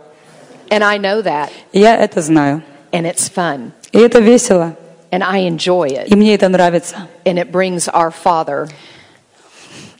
And 0.69 0.81
I 0.81 0.97
know 0.97 1.21
that. 1.23 1.49
Я 1.73 1.97
это 1.97 2.21
знаю. 2.21 2.63
And 2.91 3.05
it's 3.05 3.29
fun. 3.29 3.71
И 3.91 3.99
это 3.99 4.19
весело. 4.19 4.75
And 5.15 5.23
I 5.23 5.47
enjoy 5.47 5.87
it. 5.87 6.07
И 6.09 6.15
мне 6.15 6.35
это 6.35 6.49
нравится. 6.49 7.07
And 7.23 7.39
it 7.39 7.49
brings 7.49 7.87
our 7.87 8.11
Father, 8.11 8.67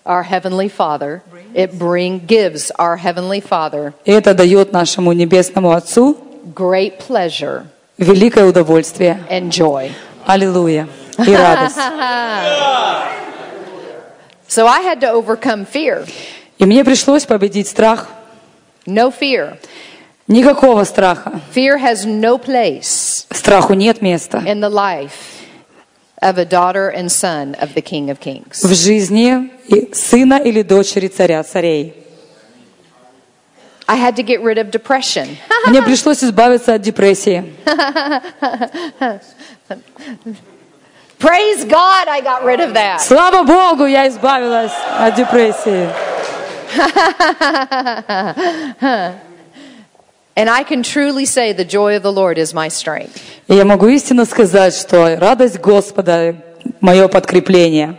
our 0.05 0.23
Heavenly 0.23 0.67
Father, 0.67 1.21
it 1.53 1.79
bring 1.79 2.25
gives 2.27 2.69
our 2.77 2.97
Heavenly 2.97 3.39
Father 3.39 3.93
это 4.03 4.33
дает 4.33 4.73
нашему 4.73 5.13
Небесному 5.13 5.71
Отцу 5.71 6.17
great 6.53 6.99
pleasure 6.99 7.67
великое 7.97 8.45
удовольствие. 8.45 9.23
and 9.29 9.49
joy. 9.51 9.89
Аллилуйя. 10.25 10.89
И 11.25 11.33
радость. 11.33 11.77
So 14.49 14.67
I 14.67 14.81
had 14.81 14.99
to 14.99 15.11
overcome 15.11 15.65
fear. 15.65 16.05
И 16.57 16.65
мне 16.65 16.83
пришлось 16.83 17.25
победить 17.25 17.69
страх. 17.69 18.09
No 18.85 19.11
fear. 19.17 19.57
Никакого 20.27 20.83
страха. 20.83 21.39
Fear 21.53 21.77
has 21.77 22.05
no 22.05 22.37
place 22.37 23.24
Страху 23.45 23.73
нет 23.75 24.01
места 24.01 24.39
in 24.39 24.59
the 24.59 24.71
life 24.71 25.11
of 26.19 26.39
a 26.39 26.45
daughter 26.45 26.89
and 26.89 27.11
son 27.11 27.53
of 27.61 27.75
the 27.75 27.81
King 27.81 28.09
of 28.09 28.19
Kings. 28.19 28.63
в 28.63 28.73
жизни 28.73 29.51
сына 29.93 30.41
или 30.43 30.63
дочери 30.63 31.07
царя 31.07 31.43
царей. 31.43 31.93
I 33.87 33.97
had 33.97 34.15
to 34.15 34.23
get 34.23 34.41
rid 34.41 34.57
of 34.57 34.71
depression. 34.71 35.37
Мне 35.67 35.83
пришлось 35.83 36.23
избавиться 36.23 36.73
от 36.73 36.81
депрессии. 36.81 37.53
Praise 41.19 41.63
God, 41.65 42.07
I 42.07 42.21
got 42.21 42.43
rid 42.43 42.59
of 42.59 42.73
that. 42.73 43.01
Слава 43.01 43.43
Богу, 43.43 43.85
я 43.85 44.07
избавилась 44.07 44.71
от 44.97 45.13
депрессии. 45.13 45.87
And 50.37 50.49
I 50.49 50.63
can 50.63 50.83
truly 50.83 51.25
say 51.25 51.53
the 51.53 51.63
joy 51.63 51.95
of 51.95 52.03
the 52.03 52.11
Lord 52.11 52.37
is 52.37 52.53
my 52.53 52.67
strength. 52.67 53.21
И 53.47 53.55
я 53.55 53.63
могу 53.63 53.87
истинно 53.87 54.25
сказать, 54.25 54.75
что 54.75 55.17
радость 55.17 55.59
Господа– 55.59 56.35
мое 56.81 57.07
подкрепление. 57.07 57.95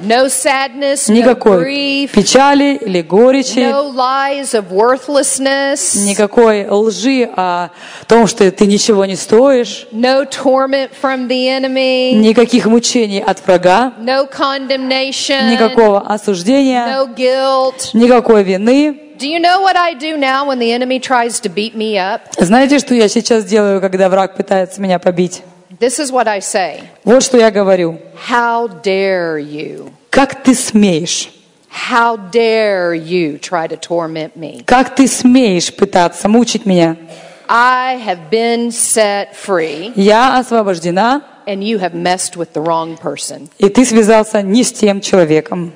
No 0.00 0.26
sadness, 0.26 1.08
no 1.08 1.14
Никакой 1.14 1.64
grief, 1.64 2.10
печали 2.12 2.76
или 2.76 3.02
горечи, 3.02 3.60
no 3.60 3.92
lies 3.92 4.52
of 4.52 4.70
worthlessness, 4.70 5.96
никакой 5.96 6.66
лжи 6.68 7.28
о 7.36 7.68
том, 8.08 8.26
что 8.26 8.50
ты 8.50 8.66
ничего 8.66 9.04
не 9.04 9.14
стоишь, 9.14 9.86
no 9.92 10.24
torment 10.24 10.90
from 11.00 11.28
the 11.28 11.46
enemy, 11.46 12.14
никаких 12.14 12.66
мучений 12.66 13.20
от 13.20 13.46
врага, 13.46 13.94
no 14.00 14.28
condemnation, 14.28 15.52
никакого 15.52 16.00
осуждения, 16.00 16.84
no 16.86 17.14
guilt. 17.14 17.90
никакой 17.92 18.42
вины. 18.42 19.11
Do 19.22 19.28
you 19.28 19.38
know 19.38 19.60
what 19.60 19.76
I 19.76 19.94
do 19.94 20.16
now 20.18 20.48
when 20.48 20.58
the 20.58 20.72
enemy 20.72 20.98
tries 20.98 21.38
to 21.42 21.48
beat 21.48 21.76
me 21.76 21.96
up? 21.96 22.22
Знаете, 22.40 22.80
что 22.80 22.92
я 22.92 23.08
сейчас 23.08 23.44
делаю, 23.44 23.80
когда 23.80 24.08
враг 24.08 24.34
пытается 24.34 24.80
меня 24.80 24.98
побить? 24.98 25.42
This 25.78 26.00
is 26.00 26.10
what 26.10 26.26
I 26.26 26.40
say. 26.40 26.80
Вот 27.04 27.22
что 27.22 27.38
я 27.38 27.52
говорю. 27.52 28.00
How 28.28 28.66
dare 28.82 29.38
you? 29.38 29.92
Как 30.10 30.42
ты 30.42 30.56
смеешь? 30.56 31.30
How 31.70 32.16
dare 32.32 32.94
you 32.94 33.38
try 33.38 33.68
to 33.68 33.78
torment 33.78 34.34
me? 34.34 34.64
Как 34.64 34.96
ты 34.96 35.06
смеешь 35.06 35.72
пытаться 35.72 36.28
мучить 36.28 36.66
меня? 36.66 36.96
I 37.48 38.02
have 38.04 38.28
been 38.28 38.72
set 38.72 39.36
free, 39.36 39.92
Я 39.94 40.36
освобождена, 40.38 41.22
and 41.46 41.62
you 41.62 41.78
have 41.78 41.94
messed 41.94 42.36
with 42.36 42.54
the 42.54 42.60
wrong 42.60 42.96
person. 43.00 43.48
и 43.58 43.68
ты 43.68 43.84
связался 43.84 44.42
не 44.42 44.64
с 44.64 44.72
тем 44.72 45.00
человеком. 45.00 45.72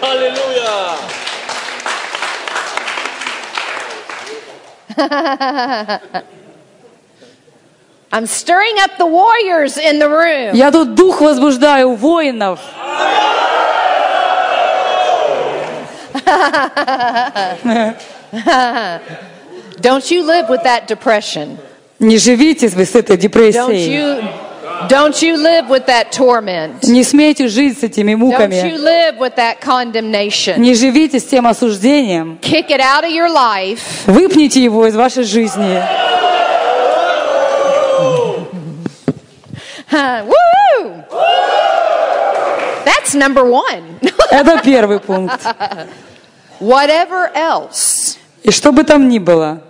Hallelujah. 0.00 0.96
I'm 8.10 8.26
stirring 8.26 8.74
up 8.80 8.96
the 8.98 9.06
warriors 9.06 9.76
in 9.76 9.98
the 9.98 10.08
room. 10.08 10.54
Я 10.54 10.70
тут 10.72 10.94
дух 10.94 11.20
возбуждаю 11.20 11.90
у 11.90 11.94
воинов. 11.94 12.58
Don't 19.80 20.10
you 20.10 20.24
live 20.24 20.48
with 20.48 20.62
that 20.64 20.86
depression. 20.88 21.58
Не 21.98 22.16
живите 22.18 22.68
вы 22.68 22.84
с 22.84 22.94
этой 22.94 23.16
Don't 23.16 23.20
депрессией. 23.20 23.88
you 23.92 24.22
don't 24.88 25.20
you 25.22 25.36
live 25.36 25.68
with 25.68 25.86
that 25.86 26.10
torment. 26.12 26.82
Не 26.84 27.02
смейте 27.04 27.48
жить 27.48 27.78
с 27.78 27.82
этими 27.82 28.12
Don't 28.12 28.18
you 28.18 28.18
муками. 28.18 28.76
live 28.76 29.18
with 29.18 29.34
that 29.36 29.60
condemnation. 29.60 30.58
Не 30.58 30.74
живите 30.74 31.18
с 31.20 31.24
тем 31.24 31.46
осуждением. 31.46 32.38
Kick 32.40 32.68
it 32.70 32.80
out 32.80 33.04
of 33.04 33.10
your 33.10 33.28
life 33.28 33.80
Выпните 34.06 34.62
его 34.62 34.86
из 34.86 34.94
вашей 34.96 35.24
жизни. 35.24 35.82
Huh, 39.90 40.22
Woo! 40.26 41.04
That's 42.84 43.14
number 43.14 43.44
one. 43.44 43.98
Это 44.30 44.60
первый 44.62 45.00
пункт. 45.00 45.40
Whatever 46.60 47.30
else, 47.34 48.16
И 48.42 48.50
что 48.50 48.72
бы 48.72 48.82
там 48.84 49.08
ни 49.08 49.18
было, 49.18 49.62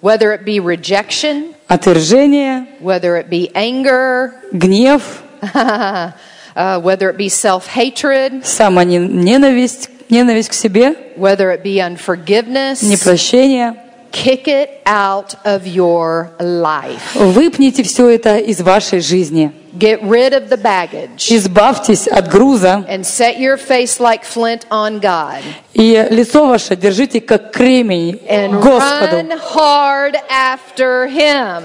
whether 0.00 0.32
it 0.32 0.44
be 0.44 0.60
rejection, 0.60 1.54
отвержение, 1.68 2.66
whether 2.80 3.16
it 3.16 3.28
be 3.28 3.50
anger, 3.54 4.34
гнев, 4.52 5.22
uh, 5.54 6.80
whether 6.80 7.10
it 7.10 7.16
be 7.16 7.28
self 7.28 7.66
hatred, 7.66 8.44
самоненависть, 8.44 9.90
ненависть 10.10 10.50
к 10.50 10.52
себе, 10.52 10.94
whether 11.16 11.50
it 11.50 11.62
be 11.62 11.80
unforgiveness, 11.80 12.82
непрощение, 12.82 13.76
kick 14.12 14.46
it 14.46 14.70
out 14.86 15.34
of 15.44 15.66
your 15.66 16.30
life. 16.38 17.14
выпните 17.14 17.82
все 17.82 18.08
это 18.10 18.36
из 18.38 18.60
вашей 18.60 19.00
жизни. 19.00 19.52
Get 19.78 20.02
rid 20.02 20.32
of 20.32 20.48
the 20.48 20.56
baggage 20.56 21.30
Избавьтесь 21.30 22.08
от 22.08 22.28
груза, 22.28 22.84
and 22.88 23.04
set 23.04 23.38
your 23.38 23.58
face 23.58 24.00
like 24.00 24.24
flint 24.24 24.66
on 24.70 25.00
God 25.00 25.42
и 25.74 26.06
лицо 26.10 26.46
ваше 26.46 26.76
держите 26.76 27.20
как 27.20 27.52
кремень 27.52 28.18
and 28.26 28.58
к 28.58 28.62
Господу. 28.62 29.16
run 29.16 29.32
hard 29.54 30.16
after 30.30 31.06
Him. 31.08 31.62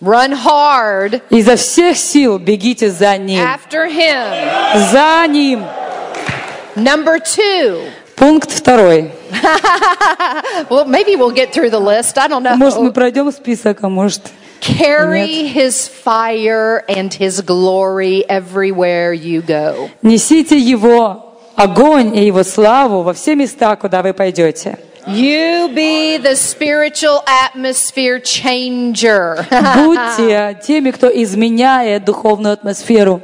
Run 0.00 0.32
hard 0.32 1.22
Изо 1.30 1.54
всех 1.56 1.96
сил 1.96 2.38
бегите 2.38 2.90
за 2.90 3.16
Ним. 3.16 3.40
after 3.40 3.86
Him. 3.86 4.90
За 4.90 5.26
Ним. 5.28 5.62
Number 6.76 7.20
two, 7.20 7.82
Пункт 8.19 8.51
второй. 8.51 9.11
well, 10.69 10.85
maybe 10.85 11.15
we'll 11.15 11.31
get 11.31 11.53
through 11.53 11.69
the 11.69 11.79
list. 11.79 12.17
I 12.17 12.27
don't 12.27 12.43
know. 12.43 12.55
Может, 12.57 12.79
мы 12.79 12.91
пройдем 12.91 13.31
список, 13.31 13.79
а 13.81 13.89
может... 13.89 14.23
Carry 14.59 15.47
his 15.47 15.87
fire 15.87 16.83
and 16.89 17.13
his 17.13 17.39
glory 17.41 18.25
everywhere 18.27 19.13
you 19.13 19.41
go. 19.41 19.89
Несите 20.01 20.57
его 20.57 21.37
огонь 21.55 22.13
и 22.13 22.25
его 22.25 22.43
славу 22.43 23.03
во 23.03 23.13
все 23.13 23.35
места, 23.35 23.77
куда 23.77 24.01
вы 24.01 24.13
пойдете. 24.13 24.77
You 25.07 25.73
be 25.73 26.17
the 26.17 26.35
spiritual 26.35 27.23
atmosphere 27.25 28.21
changer. 28.21 29.45
Будьте 29.75 30.59
теми, 30.61 30.91
кто 30.91 31.07
изменяет 31.07 32.03
духовную 32.03 32.53
атмосферу. 32.53 33.21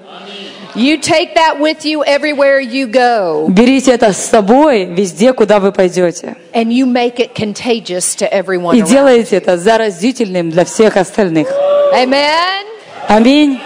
You 0.75 0.97
take 0.97 1.33
that 1.35 1.59
with 1.59 1.85
you 1.85 2.03
everywhere 2.05 2.59
you 2.59 2.87
go, 2.87 3.47
Берите 3.49 3.91
это 3.93 4.11
с 4.13 4.17
собой 4.17 4.85
везде, 4.85 5.33
куда 5.33 5.59
вы 5.59 5.71
пойдете. 5.71 6.35
and 6.53 6.71
you 6.71 6.85
make 6.85 7.19
it 7.19 7.33
contagious 7.33 8.15
to 8.15 8.27
everyone 8.31 8.75
И 8.75 8.81
around. 8.81 8.89
делайте 8.89 9.37
это 9.37 9.57
заразительным 9.57 10.49
для 10.49 10.65
всех 10.65 10.97
остальных. 10.97 11.47
Amen. 11.93 12.65
Аминь. 13.07 13.59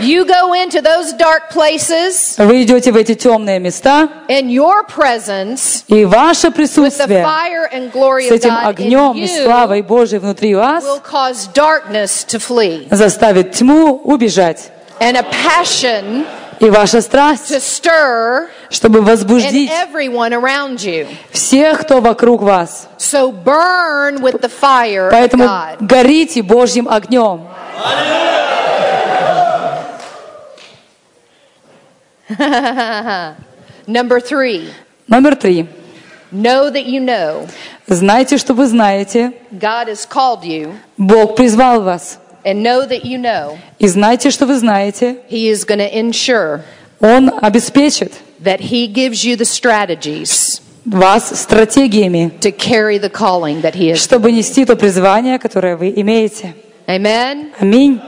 You 0.00 0.24
go 0.24 0.54
into 0.54 0.80
those 0.80 1.12
dark 1.12 1.50
places, 1.52 2.34
Вы 2.38 2.62
идете 2.62 2.90
в 2.90 2.96
эти 2.96 3.14
темные 3.14 3.58
места, 3.58 4.08
and 4.30 4.48
your 4.50 4.82
presence 4.88 5.84
и 5.88 6.06
ваше 6.06 6.46
with 6.46 6.52
the 6.52 6.56
присутствие 6.56 7.22
fire 7.22 7.68
and 7.70 7.92
glory 7.92 8.22
с 8.26 8.30
of 8.30 8.36
этим 8.36 8.48
God 8.50 8.62
in 8.62 8.68
огнем 8.70 9.12
и 9.16 9.24
you 9.26 9.44
славой 9.44 9.82
Божьей 9.82 10.18
внутри 10.18 10.54
вас 10.54 10.82
will 10.84 11.02
cause 11.02 11.50
darkness 11.52 12.24
to 12.26 12.38
flee 12.38 12.86
заставит 12.90 13.52
тьму 13.52 14.00
убежать. 14.02 14.70
And 15.00 15.16
a 15.16 15.22
passion 15.24 16.26
И 16.60 16.68
ваша 16.68 17.00
страсть, 17.00 17.50
to 17.50 17.58
stir 17.58 18.48
чтобы 18.68 19.00
you. 20.84 21.08
всех, 21.32 21.80
кто 21.80 22.00
вокруг 22.00 22.42
вас. 22.42 22.86
So 22.98 23.32
burn 23.32 24.20
with 24.20 24.40
the 24.42 24.50
fire 24.50 25.08
of 25.08 25.10
Поэтому 25.10 25.48
горите 25.80 26.42
Божьим 26.42 26.86
огнем. 26.88 27.48
Number 33.86 34.20
three, 34.20 34.72
Номер 35.08 35.34
три. 35.36 35.66
know 36.32 36.70
that 36.70 36.86
you 36.86 37.00
know 37.00 37.48
Знайте, 37.88 38.36
что 38.38 38.54
вы 38.54 38.66
знаете. 38.66 39.32
God 39.50 39.88
has 39.88 40.06
called 40.08 40.44
you, 40.44 40.74
Бог 40.96 41.34
призвал 41.36 41.82
вас. 41.82 42.18
and 42.43 42.61
know 42.63 42.85
that 42.87 43.03
you 43.03 43.17
know 43.19 43.57
И 43.79 43.87
знайте, 43.87 44.29
что 44.31 44.45
вы 44.45 44.57
знаете. 44.57 45.17
He 45.29 45.49
is 45.49 45.65
going 45.65 45.79
to 45.79 45.89
ensure 45.91 46.61
Он 46.99 47.31
обеспечит 47.41 48.13
that 48.43 48.59
He 48.59 48.87
gives 48.87 49.23
you 49.25 49.35
the 49.35 49.45
strategies 49.45 50.61
вас 50.85 51.31
стратегиями, 51.39 52.31
to 52.41 52.51
carry 52.51 52.99
the 52.99 53.09
calling 53.09 53.61
that 53.61 53.73
He 53.73 53.89
has. 53.89 53.97
чтобы 53.97 54.31
нести 54.31 54.65
то 54.65 54.75
призвание, 54.75 55.39
которое 55.39 55.75
вы 55.75 55.91
имеете. 55.95 56.53
Amen. 56.87 57.51
Аминь. 57.59 57.99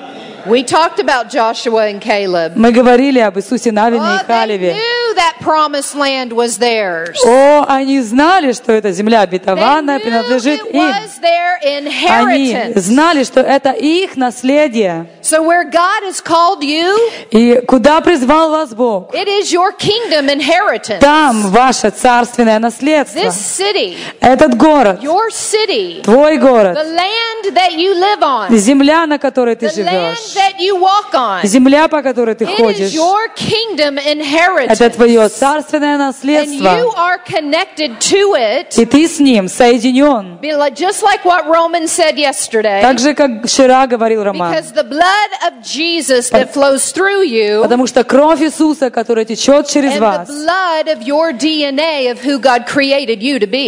We 0.46 0.64
talked 0.64 1.00
about 1.00 1.30
Joshua 1.30 1.90
and 1.92 2.00
Caleb. 2.00 2.54
Мы 2.56 2.72
говорили 2.72 3.20
об 3.20 3.38
Иисусе 3.38 3.72
Навине 3.72 4.00
Oh, 4.02 4.16
и 4.16 4.24
they 4.24 4.28
Халеве. 4.28 4.76
Knew 5.13 5.15
that 5.17 5.37
promised 5.41 5.95
land 5.95 6.33
was 6.33 6.59
theirs. 6.59 7.19
О, 7.25 7.65
они 7.69 8.01
знали, 8.01 8.53
что 8.53 8.73
эта 8.73 8.93
земля 8.93 9.23
обетованная 9.23 9.99
принадлежит 10.01 10.61
it 10.63 10.71
им. 10.73 10.81
was 10.81 11.19
their 11.21 11.59
Они 11.63 12.53
inheritance. 12.53 12.79
знали, 12.81 13.25
что 13.25 13.41
это 13.41 13.71
их 13.71 14.17
наследие. 14.17 15.07
So 15.23 15.43
where 15.43 15.65
God 15.65 16.03
has 16.05 16.21
called 16.21 16.63
you, 16.63 16.97
И 17.31 17.61
куда 17.67 18.01
призвал 18.01 18.51
вас 18.51 18.75
Бог? 18.75 19.15
it 19.15 19.29
is 19.29 19.53
your 19.53 19.73
kingdom 19.73 20.29
inheritance. 20.29 21.01
Там 21.01 21.51
ваше 21.51 21.91
царственное 21.91 22.59
наследство. 22.59 23.19
This 23.19 23.35
city, 23.35 23.97
Этот 24.21 24.57
город, 24.57 25.03
your 25.03 25.31
city, 25.31 26.03
твой 26.03 26.37
the 26.39 26.41
город, 26.41 26.77
land 26.77 27.55
that 27.55 27.73
you 27.73 27.95
live 27.95 28.23
on, 28.23 28.57
земля, 28.57 29.07
на 29.07 29.19
которой 29.19 29.55
ты 29.57 29.67
the 29.67 29.85
land 29.85 30.17
живешь, 30.17 30.35
that 30.35 30.59
you 30.59 30.77
walk 30.81 31.13
on, 31.15 31.45
земля, 31.47 31.89
по 31.89 32.03
которой 32.03 32.35
ты 32.35 32.45
it 32.45 32.51
is 32.51 32.57
ходишь, 32.57 32.93
your 32.93 33.29
kingdom 33.37 33.99
это 33.99 34.11
inheritance. 34.13 34.97
Твое 35.03 35.29
царственное 35.29 35.97
And 35.97 36.15
you 36.23 36.63
наследство. 36.63 36.95
are 36.97 37.19
connected 37.27 37.99
to 37.99 38.35
it, 38.37 38.79
И 38.81 38.85
ты 38.87 39.09
с 39.09 39.19
ним 39.19 39.49
соединен. 39.49 40.39
be 40.41 40.55
like- 40.57 40.75
just 40.77 41.03
like 41.03 41.25
what 41.25 41.47
Romans 41.47 41.91
said 41.91 42.17
yesterday. 42.17 42.81
Так 42.81 42.99
же, 42.99 43.15
как 43.15 43.45
вчера 43.47 43.87
говорил 43.87 44.23
Роман. 44.23 44.53
Because 44.53 44.73
the 44.73 44.85
blood 44.85 45.31
of 45.47 45.63
Jesus 45.63 46.31
that 46.31 46.53
flows 46.53 46.93
through 46.93 47.23
you 47.25 47.63
Потому 47.63 47.87
что 47.87 48.05
кровь 48.05 48.41
Иисуса, 48.43 48.91
которая 48.91 49.25
течет 49.25 49.67
через 49.69 49.99
вас, 49.99 50.29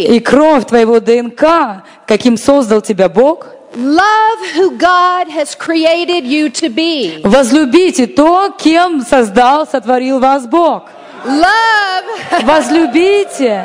и 0.09 0.19
кровь 0.19 0.65
твоего 0.65 0.99
ДНК, 0.99 1.83
каким 2.07 2.37
создал 2.37 2.81
тебя 2.81 3.09
Бог, 3.09 3.47
Love 3.75 4.39
who 4.55 4.77
God 4.77 5.27
has 5.27 5.53
created 5.53 6.23
you 6.23 6.49
to 6.49 6.69
be. 6.69 7.19
возлюбите 7.25 8.07
то, 8.07 8.53
кем 8.57 9.01
создал, 9.01 9.67
сотворил 9.67 10.19
вас 10.19 10.47
Бог. 10.47 10.83
Love, 11.24 12.04
Возлюбите, 12.44 13.62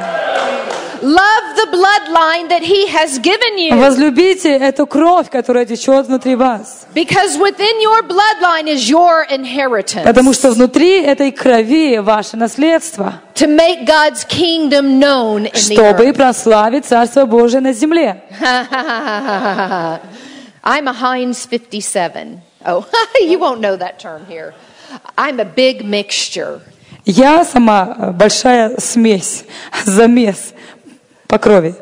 love 1.01 1.55
the 1.55 1.67
bloodline 1.71 2.49
that 2.49 2.61
He 2.63 2.87
has 2.87 3.17
given 3.19 3.57
you. 3.57 3.75
возлюбите 3.77 4.57
эту 4.57 4.85
кровь, 4.85 5.29
которая 5.29 5.65
течет 5.65 6.07
внутри 6.07 6.35
вас. 6.35 6.85
Because 6.93 7.37
within 7.37 7.79
your 7.81 8.01
bloodline 8.03 8.67
is 8.67 8.89
your 8.89 9.23
inheritance. 9.29 10.03
Потому 10.03 10.33
что 10.33 10.51
внутри 10.51 11.01
этой 11.01 11.31
крови 11.31 11.99
ваше 11.99 12.35
наследство, 12.35 13.21
To 13.35 13.47
make 13.47 13.85
God's 13.85 14.25
kingdom 14.25 14.99
known 14.99 15.45
in 15.45 15.51
the 15.53 15.75
чтобы 15.75 16.07
earth. 16.07 16.15
прославить 16.17 16.85
Царство 16.85 17.25
Божие 17.25 17.61
на 17.61 17.71
земле. 17.71 18.21
I'm 20.63 20.87
a 20.87 20.93
Heinz 20.93 21.45
57. 21.45 22.41
Oh, 22.65 22.85
you 23.21 23.37
won't 23.39 23.61
know 23.61 23.75
that 23.77 23.99
term 23.99 24.25
here. 24.25 24.53
I'm 25.17 25.39
a 25.39 25.45
big 25.45 25.85
mixture. 25.85 26.61
Я 27.04 27.44
сама 27.44 27.96
э, 27.98 28.10
большая 28.12 28.76
смесь, 28.78 29.44
замес 29.84 30.52
по 31.26 31.38
крови. 31.38 31.74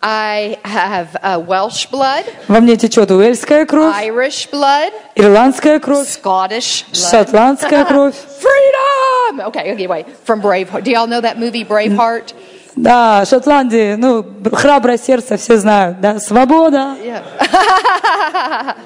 I 0.00 0.58
have 0.62 1.08
uh, 1.24 1.44
Welsh 1.44 1.88
blood, 1.90 2.24
Во 2.46 2.60
мне 2.60 2.76
течет 2.76 3.10
уэльская 3.10 3.66
кровь, 3.66 3.92
Irish 4.04 4.48
blood, 4.48 4.92
ирландская 5.16 5.80
кровь, 5.80 6.06
Scottish 6.06 6.84
blood. 6.92 7.10
шотландская 7.10 7.84
кровь. 7.90 8.14
Freedom! 8.40 9.48
Okay, 9.48 9.70
anyway, 9.72 10.04
from 10.24 10.40
Braveheart. 10.40 10.84
Do 10.84 10.90
y'all 10.92 11.08
know 11.08 11.20
that 11.20 11.36
movie, 11.38 11.64
Braveheart? 11.64 12.32
Да, 12.76 13.24
Шотландия, 13.26 13.96
ну, 13.96 14.24
храброе 14.52 14.98
сердце, 14.98 15.36
все 15.36 15.56
знают, 15.56 16.00
да, 16.00 16.20
свобода. 16.20 16.94
Yeah. 17.02 17.24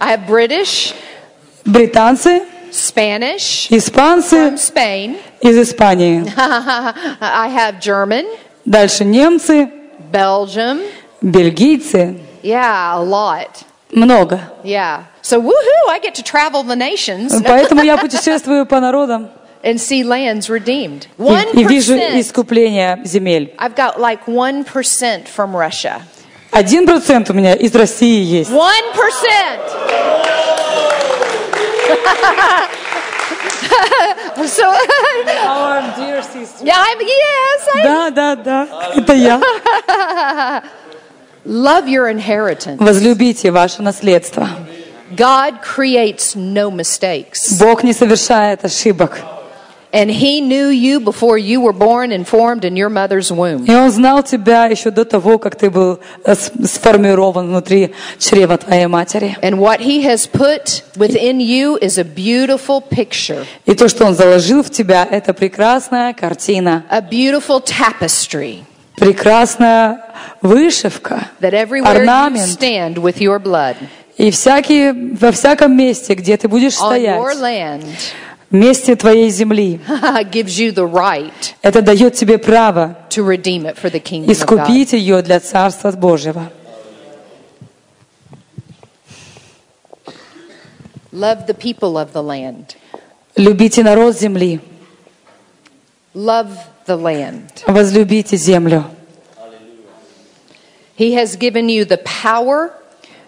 I 0.00 0.16
have 0.16 0.26
British, 0.26 0.94
Британцы, 1.66 2.44
Spanish, 2.72 3.68
испанцы 3.70 4.36
from 4.48 4.54
Spain. 4.56 5.16
из 5.40 5.58
Испании. 5.58 6.24
I 7.20 7.48
have 7.50 7.78
German, 7.80 8.26
Дальше 8.64 9.04
немцы, 9.04 9.68
Belgium. 10.10 10.80
бельгийцы, 11.20 12.16
Yeah, 12.42 12.94
a 12.96 13.02
lot. 13.04 13.64
много. 13.92 14.40
Yeah. 14.64 15.02
So 15.22 15.38
woohoo, 15.40 15.88
I 15.88 16.00
get 16.00 16.14
to 16.16 16.22
travel 16.22 16.62
the 16.64 16.74
nations 16.74 17.32
Поэтому 17.44 17.82
я 17.82 17.96
путешествую 17.96 18.66
по 18.66 18.80
народам 18.80 19.28
and 19.62 19.74
see 19.78 20.02
lands 20.02 20.48
redeemed. 20.48 21.06
и, 21.18 21.22
One 21.22 21.52
и 21.52 21.64
вижу 21.64 21.94
percent. 21.94 22.18
искупление 22.20 23.00
земель. 23.04 23.54
I've 23.58 23.76
got 23.76 23.98
like 24.00 24.26
one 24.26 24.64
percent 24.64 25.26
from 25.28 25.54
Russia. 25.54 26.00
Один 26.50 26.84
процент 26.86 27.30
у 27.30 27.32
меня 27.34 27.54
из 27.54 27.74
России 27.74 28.22
есть. 28.24 28.50
One 28.50 28.92
percent. 28.94 29.60
So 34.46 34.72
yeah, 36.62 36.84
I'm, 36.86 37.00
yes, 37.00 37.68
I 37.74 37.82
Да, 37.82 38.10
да, 38.10 38.36
да, 38.36 38.68
это 38.94 39.12
я. 39.14 39.40
love 41.44 41.88
your 41.88 42.08
inheritance. 42.08 42.78
Возлюбите 42.78 43.50
ваше 43.50 43.82
наследство. 43.82 44.48
God 45.10 45.60
creates 45.62 46.34
no 46.34 46.70
mistakes. 46.70 47.58
Бог 47.58 47.82
не 47.82 47.92
совершает 47.92 48.64
ошибок. 48.64 49.18
And 49.94 50.08
He 50.10 50.40
knew 50.40 50.68
you 50.70 51.00
before 51.00 51.36
you 51.36 51.60
were 51.60 51.74
born 51.74 52.12
and 52.12 52.26
formed 52.26 52.64
in 52.64 52.76
your 52.76 52.88
mother's 52.88 53.30
womb. 53.30 53.66
И 53.66 53.74
Он 53.74 53.90
знал 53.90 54.22
тебя 54.22 54.64
еще 54.64 54.90
до 54.90 55.04
того, 55.04 55.38
как 55.38 55.54
ты 55.56 55.68
был 55.70 56.00
э, 56.24 56.34
с- 56.34 56.50
сформирован 56.72 57.48
внутри 57.48 57.92
чрева 58.18 58.56
твоей 58.56 58.86
матери. 58.86 59.36
And 59.42 59.58
what 59.58 59.80
He 59.80 60.02
has 60.04 60.26
put 60.26 60.82
within 60.96 61.40
you 61.40 61.76
is 61.78 61.98
a 61.98 62.04
beautiful 62.04 62.80
picture, 62.80 63.44
И 63.66 63.74
то, 63.74 63.86
что 63.88 64.06
Он 64.06 64.14
заложил 64.14 64.62
в 64.62 64.70
тебя, 64.70 65.06
это 65.10 65.34
прекрасная 65.34 66.14
картина, 66.14 66.84
a 66.88 67.00
beautiful 67.02 67.62
tapestry 67.62 68.60
прекрасная 68.96 70.00
вышивка, 70.40 71.26
that 71.40 71.52
everywhere 71.52 71.82
you 71.94 72.00
орнамент. 72.00 72.48
stand 72.48 72.94
with 72.96 73.18
your 73.20 73.38
blood 73.38 73.76
И 74.16 74.30
всякие, 74.30 74.92
во 75.20 75.32
всяком 75.32 75.76
месте, 75.76 76.14
где 76.14 76.36
ты 76.36 76.48
будешь 76.48 76.78
on 76.80 76.96
your 76.98 77.32
стоять, 77.32 78.14
месте 78.52 78.94
твоей 78.96 79.30
земли. 79.30 79.80
gives 80.30 80.58
you 80.58 80.72
the 80.72 80.86
right 80.86 81.54
Это 81.62 81.82
дает 81.82 82.14
тебе 82.14 82.38
право 82.38 82.96
to 83.10 83.24
redeem 83.24 83.64
it 83.66 83.76
for 83.78 83.90
the 83.90 84.00
kingdom 84.00 84.28
of 84.28 84.28
God. 84.28 84.32
искупить 84.32 84.92
ее 84.92 85.22
для 85.22 85.40
Царства 85.40 85.90
Божьего. 85.92 86.50
Love 91.12 91.46
the 91.46 91.54
people 91.54 91.98
of 91.98 92.12
the 92.12 92.22
land. 92.22 92.76
Любите 93.36 93.82
народ 93.82 94.16
земли, 94.18 94.60
Love 96.14 96.48
the 96.86 96.96
land. 96.96 97.62
возлюбите 97.66 98.36
землю. 98.36 98.84
He 100.96 101.14
has 101.14 101.36
given 101.36 101.68
you 101.68 101.84
the 101.84 101.98
power, 101.98 102.72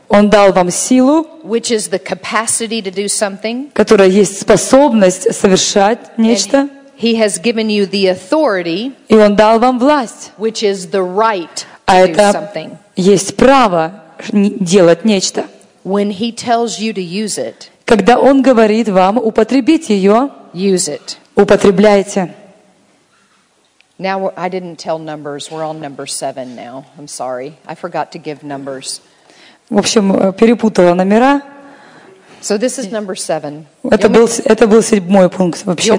Он 0.09 0.29
дал 0.29 0.51
вам 0.53 0.71
силу, 0.71 1.27
which 1.43 1.69
is 1.71 1.89
the 1.89 1.99
capacity 1.99 2.81
to 2.81 2.91
do 2.91 3.05
something. 3.07 3.71
которая 3.73 4.09
есть 4.09 4.41
способность 4.41 5.33
совершать 5.35 6.17
нечто, 6.17 6.57
And 6.57 6.69
he 6.97 7.15
has 7.19 7.39
given 7.39 7.67
you 7.69 7.85
the 7.89 8.07
authority, 8.07 8.93
и 9.07 9.15
Он 9.15 9.35
дал 9.35 9.59
вам 9.59 9.77
власть. 9.79 10.31
which 10.38 10.63
is 10.63 10.89
the 10.91 11.01
right 11.03 11.65
А 11.85 12.01
to 12.01 12.07
do 12.07 12.12
это 12.13 12.31
something. 12.31 12.77
есть 12.95 13.35
право 13.38 14.03
н- 14.31 14.57
делать 14.59 15.05
нечто. 15.05 15.45
When 15.85 16.12
he 16.12 16.31
tells 16.35 16.79
you 16.79 16.91
to 16.93 17.01
use 17.01 17.38
it, 17.38 17.69
Когда 17.85 18.19
Он 18.19 18.41
говорит 18.41 18.89
вам 18.89 19.17
употребить 19.17 19.89
ее, 19.89 20.29
use 20.53 20.88
it. 20.89 21.17
употребляйте. 21.35 22.33
Now, 23.99 24.17
we're- 24.19 24.33
I 24.38 24.49
didn't 24.49 24.77
tell 24.77 24.97
numbers. 24.97 25.49
We're 25.51 25.63
on 25.63 25.79
number 25.81 26.05
seven 26.07 26.55
now. 26.55 26.85
I'm 26.97 27.07
sorry. 27.07 27.53
I 27.67 27.75
forgot 27.75 28.12
to 28.13 28.17
give 28.17 28.43
numbers. 28.43 29.01
В 29.70 29.79
общем, 29.79 30.12
э, 30.12 30.33
перепутала 30.33 30.94
номера. 30.94 31.42
So 32.42 32.59
this 32.59 32.79
is 32.79 32.90
number 32.90 33.14
seven. 33.14 33.64
Это 33.90 34.09
был, 34.09 34.29
это 34.44 34.66
был 34.66 34.83
седьмой 34.83 35.31
пункт 35.31 35.64
вообще. 35.64 35.96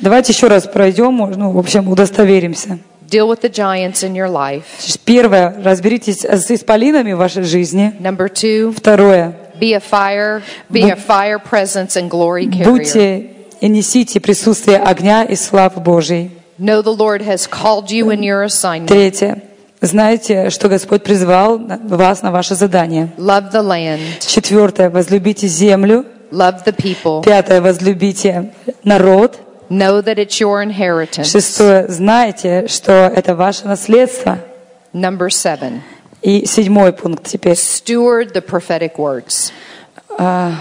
Давайте 0.00 0.32
еще 0.32 0.46
раз 0.46 0.66
пройдем, 0.66 1.16
ну, 1.16 1.50
в 1.50 1.58
общем, 1.58 1.88
удостоверимся. 1.90 2.78
Deal 3.06 3.28
with 3.28 3.42
the 3.42 3.50
giants 3.50 4.02
in 4.02 4.14
your 4.14 4.28
life. 4.28 4.62
Первое, 5.04 5.54
разберитесь 5.62 6.24
с 6.24 6.50
исполинами 6.50 7.12
в 7.12 7.18
вашей 7.18 7.42
жизни. 7.42 7.92
Number 8.00 8.32
two, 8.32 8.72
Второе, 8.74 9.36
be 9.60 9.74
a 9.74 9.80
fire, 9.80 10.42
be 10.70 10.90
a 10.90 10.96
fire 10.96 11.38
presence 11.38 11.96
and 11.96 12.08
glory 12.08 12.46
carrier. 12.46 12.64
будьте 12.64 13.30
и 13.60 13.68
несите 13.68 14.20
присутствие 14.20 14.78
огня 14.78 15.24
и 15.24 15.36
славы 15.36 15.82
Божьей. 15.82 16.30
Know 16.58 16.82
the 16.82 16.96
Lord 16.96 17.20
has 17.22 17.46
called 17.46 17.90
you 17.90 18.10
in 18.10 18.22
your 18.22 18.42
assignment. 18.42 18.88
Третье, 18.88 19.42
знаете, 19.80 20.50
что 20.50 20.68
Господь 20.68 21.02
призвал 21.02 21.58
вас 21.58 22.22
на 22.22 22.30
ваше 22.30 22.54
задание. 22.54 23.10
Love 23.18 23.52
the 23.52 23.62
land. 23.62 24.00
Четвертое, 24.26 24.88
возлюбите 24.90 25.46
землю. 25.46 26.06
Love 26.30 26.64
the 26.64 26.74
people. 26.74 27.22
Пятое, 27.22 27.60
возлюбите 27.60 28.52
народ. 28.82 29.38
Know 29.70 30.02
that 30.02 30.16
it's 30.16 30.40
your 30.40 30.62
inheritance. 30.64 31.24
Шестое, 31.24 31.86
знайте, 31.88 32.66
что 32.68 32.92
это 33.14 33.34
ваше 33.34 33.66
наследство. 33.66 34.38
Number 34.92 35.28
seven, 35.28 35.80
И 36.22 36.46
седьмой 36.46 36.92
пункт 36.92 37.26
теперь. 37.26 37.52
steward 37.54 38.32
the 38.32 38.44
prophetic 38.44 38.92
words. 38.96 39.52
А, 40.18 40.52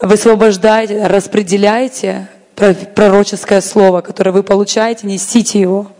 Высвобождайте, 0.00 1.06
распределяйте 1.06 2.28
про- 2.54 2.74
пророческое 2.74 3.60
слово, 3.60 4.00
которое 4.00 4.30
вы 4.30 4.42
получаете, 4.42 5.06
несите 5.06 5.60
его. 5.60 5.90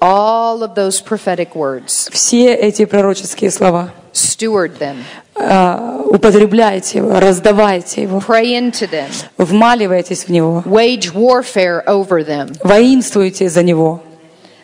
All 0.00 0.62
of 0.62 0.74
those 0.74 1.00
prophetic 1.02 1.54
words. 1.54 2.08
Все 2.10 2.54
эти 2.54 2.84
пророческие 2.86 3.50
слова. 3.50 3.90
Steward 4.12 4.78
them. 4.78 4.96
А, 5.36 6.00
Употребляйте 6.06 6.98
его, 6.98 7.20
раздавайте 7.20 8.02
его, 8.02 8.18
Pray 8.18 8.58
into 8.58 8.90
them. 8.90 9.08
вмаливайтесь 9.38 10.24
в 10.24 10.28
него, 10.30 10.62
Wage 10.66 11.12
warfare 11.14 11.84
over 11.86 12.24
them. 12.26 12.56
воинствуйте 12.64 13.48
за 13.48 13.62
него, 13.62 14.02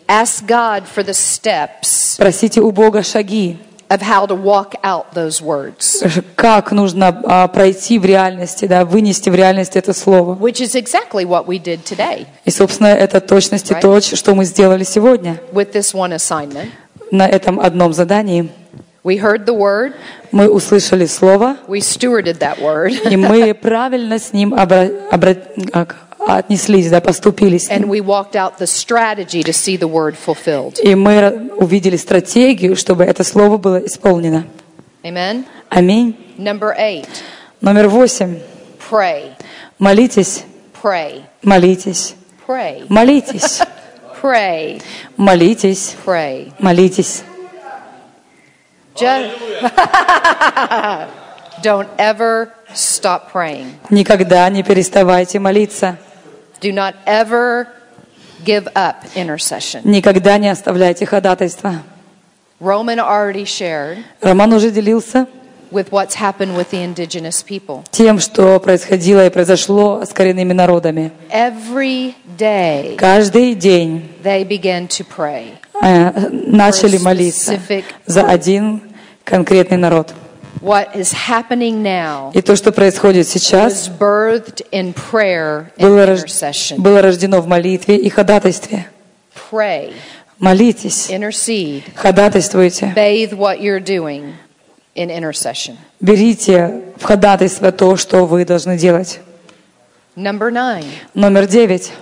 Ask 0.08 0.46
God 0.46 0.84
for 0.86 1.04
the 1.04 1.12
steps 1.14 2.16
просите 2.16 2.60
у 2.60 2.70
Бога 2.72 3.02
шаги, 3.02 3.58
of 3.88 4.00
how 4.02 4.26
to 4.26 4.34
walk 4.34 4.74
out 4.82 5.04
those 5.14 5.40
words, 5.40 6.02
как 6.34 6.72
нужно 6.72 7.20
а, 7.24 7.48
пройти 7.48 7.98
в 7.98 8.04
реальности, 8.04 8.66
да, 8.66 8.84
вынести 8.84 9.30
в 9.30 9.34
реальность 9.34 9.76
это 9.76 9.92
слово. 9.92 10.34
which 10.34 10.60
is 10.60 10.74
exactly 10.74 11.24
what 11.24 11.46
we 11.46 11.58
did 11.62 11.84
today 11.84 12.26
И, 12.44 12.50
собственно, 12.50 12.88
это 12.88 13.20
точности 13.20 13.72
Right. 13.72 13.80
то, 13.80 14.00
что 14.00 14.34
мы 14.34 14.44
сделали 14.44 14.84
сегодня 14.84 15.40
with 15.52 15.72
this 15.72 15.94
one 15.94 16.12
assignment. 16.14 16.70
на 17.10 17.28
этом 17.28 17.60
одном 17.60 17.92
задании. 17.92 18.50
We 19.04 19.20
heard 19.20 19.44
the 19.46 19.56
word, 19.56 19.92
Мы 20.32 20.48
услышали 20.50 21.06
слово, 21.06 21.56
we 21.68 21.78
stewarded 21.78 22.38
that 22.40 22.58
word, 22.60 23.08
и 23.08 23.16
мы 23.16 23.54
правильно 23.62 24.18
с 24.18 24.32
ним 24.32 24.52
обра- 24.52 24.92
обра- 25.12 25.94
отнеслись, 26.26 26.90
да, 26.90 27.00
поступили 27.00 27.58
с 27.58 27.68
and 27.70 27.84
we 27.86 28.00
walked 28.00 28.34
out 28.34 28.58
the 28.58 28.66
strategy 28.66 29.42
to 29.42 29.52
see 29.52 29.76
the 29.78 29.88
word 29.88 30.16
fulfilled. 30.16 30.80
И 30.82 30.94
мы 30.94 31.50
увидели 31.56 31.96
стратегию, 31.96 32.76
чтобы 32.76 33.04
это 33.04 33.24
слово 33.24 33.56
было 33.58 33.84
исполнено. 33.84 34.46
Amen. 35.04 35.44
Аминь. 35.70 36.16
Number 36.38 36.74
eight, 36.78 37.06
Номер 37.60 37.88
восемь. 37.88 38.38
pray, 38.90 39.32
Молитесь, 39.78 40.44
pray, 40.82 41.22
молитесь, 41.42 42.14
pray, 42.46 42.86
молитесь, 42.88 43.60
pray, 44.22 44.82
молитесь, 45.16 45.94
pray. 46.04 46.52
молитесь. 46.58 47.22
Just 48.94 49.30
don't 51.62 51.88
ever 51.98 52.52
stop 52.74 53.30
praying. 53.32 53.66
Никогда 53.90 54.48
не 54.48 54.62
переставайте 54.62 55.38
молиться. 55.38 55.98
Do 56.60 56.72
not 56.72 56.94
ever 57.06 57.66
give 58.44 58.66
up 58.74 58.96
intercession. 59.14 59.82
Никогда 59.84 60.38
не 60.38 60.48
оставляйте 60.48 61.04
ходатайства. 61.06 61.82
Roman 62.60 62.98
already 62.98 63.44
shared 63.44 63.98
Роман 64.22 64.52
уже 64.54 64.70
делился 64.70 65.26
with 65.70 65.90
what's 65.90 66.14
happened 66.14 66.56
with 66.56 66.70
the 66.70 66.82
indigenous 66.82 67.42
people. 67.42 67.84
тем, 67.90 68.18
что 68.20 68.58
происходило 68.60 69.26
и 69.26 69.30
произошло 69.30 70.02
с 70.04 70.12
коренными 70.14 70.52
народами. 70.54 71.12
Every 71.30 72.14
day 72.38 72.96
Каждый 72.96 73.54
день 73.54 74.08
they 74.22 74.42
began 74.46 74.88
to 74.88 75.04
pray. 75.04 75.48
э, 75.82 76.28
начали 76.30 76.96
молиться 76.96 77.60
за 78.06 78.22
один 78.26 78.80
конкретный 79.24 79.76
народ. 79.76 80.14
What 80.60 80.94
is 80.96 81.12
happening 81.12 81.82
now 81.82 82.32
И 82.34 82.40
то, 82.42 82.56
что 82.56 82.72
происходит 82.72 83.28
сейчас, 83.28 83.88
was 83.88 83.98
birthed 83.98 84.66
in 84.72 84.94
prayer 84.94 85.70
and 85.76 85.82
было, 85.82 86.06
рож- 86.06 86.76
было 86.78 87.02
рождено 87.02 87.40
в 87.40 87.46
молитве 87.46 87.96
и 87.96 88.08
ходатайстве. 88.08 88.88
Молитесь, 90.38 91.10
intercede, 91.10 91.82
ходатайствуйте. 91.94 92.92
bathe 92.94 93.32
what 93.32 93.60
you're 93.60 93.80
doing 93.80 94.34
in 94.94 95.10
intercession. 95.10 95.76
Берите 96.00 96.82
в 96.98 97.04
ходатайство 97.04 97.72
то, 97.72 97.96
что 97.96 98.26
вы 98.26 98.44
должны 98.44 98.76
делать. 98.76 99.20
Number 100.16 100.50
nine. 100.50 100.84
Номер 101.14 101.46
девять. 101.46 101.92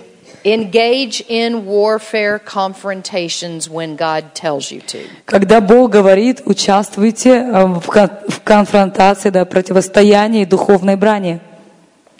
Engage 0.47 1.23
in 1.27 1.65
warfare 1.65 2.37
confrontations 2.37 3.67
when 3.67 3.95
God 3.95 4.35
tells 4.35 4.71
you 4.71 4.79
to. 4.81 4.99
Когда 5.25 5.59
Бог 5.59 5.89
говорит, 5.89 6.43
участвуйте 6.45 7.29
э, 7.31 7.65
в 7.65 7.87
кон- 7.87 8.11
в 8.29 8.41
конфронтации, 8.43 9.31
да, 9.31 9.43
противостоянии 9.45 10.45
духовной 10.45 10.97
брани. 10.97 11.39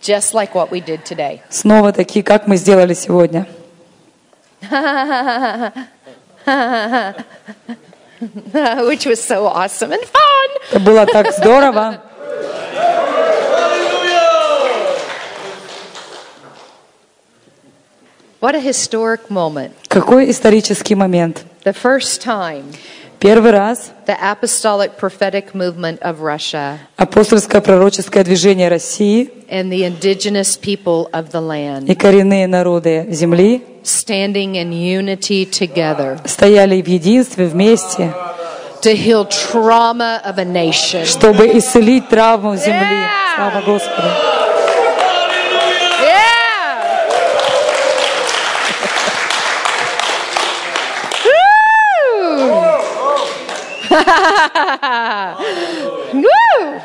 Just 0.02 0.34
like 0.34 0.54
what 0.56 0.72
we 0.72 0.82
did 0.84 1.04
today. 1.06 1.42
Снова 1.50 1.94
таки, 1.94 2.24
как 2.24 2.48
мы 2.48 2.58
сделали 2.58 2.96
сегодня. 2.96 3.46
Which 8.88 9.06
was 9.06 9.22
so 9.22 9.46
awesome 9.46 9.92
and 9.92 10.04
fun. 10.04 10.50
Это 10.72 10.80
было 10.80 11.06
так 11.06 11.32
здорово. 11.32 12.02
What 18.42 18.56
a 18.56 18.60
historic 18.60 19.30
moment. 19.30 19.72
Какой 19.88 20.30
исторический 20.30 20.96
момент. 20.96 21.44
The 21.64 21.74
first 21.74 22.22
time 22.22 22.64
Первый 23.20 23.52
раз 23.52 23.92
the 24.06 24.16
apostolic 24.22 24.98
prophetic 25.00 25.54
movement 25.56 26.00
of 26.02 26.20
Russia 26.20 26.78
апостольское 26.98 27.62
пророческое 27.62 28.24
движение 28.24 28.68
России 28.70 29.32
and 29.50 29.72
the 29.72 29.84
indigenous 29.86 30.58
people 30.58 31.10
of 31.12 31.32
the 31.32 31.42
land 31.42 31.90
и 31.90 31.96
коренные 31.96 32.46
народы 32.48 33.08
земли 33.10 33.64
standing 33.84 34.56
in 34.56 34.72
unity 34.72 35.46
together 35.50 36.20
стояли 36.26 36.82
в 36.82 36.88
единстве 36.88 37.48
вместе, 37.48 38.14
to 38.82 38.94
heal 38.94 39.26
trauma 39.26 40.22
of 40.26 40.38
a 40.38 40.46
nation. 40.46 41.06
чтобы 41.06 41.48
исцелить 41.58 42.10
травму 42.10 42.56
земли. 42.58 42.74
Yeah! 42.76 43.36
Слава 43.38 43.62
Господу. 43.66 44.35
Woo! 56.14 56.82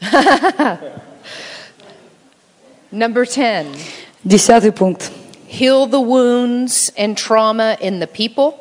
Number 2.90 3.26
10. 3.26 3.66
Десятый 4.24 4.72
пункт. 4.72 5.10
Heal 5.46 5.86
the 5.86 6.00
wounds 6.00 6.90
and 6.96 7.16
trauma 7.16 7.76
in 7.80 8.00
the 8.00 8.06
people. 8.06 8.54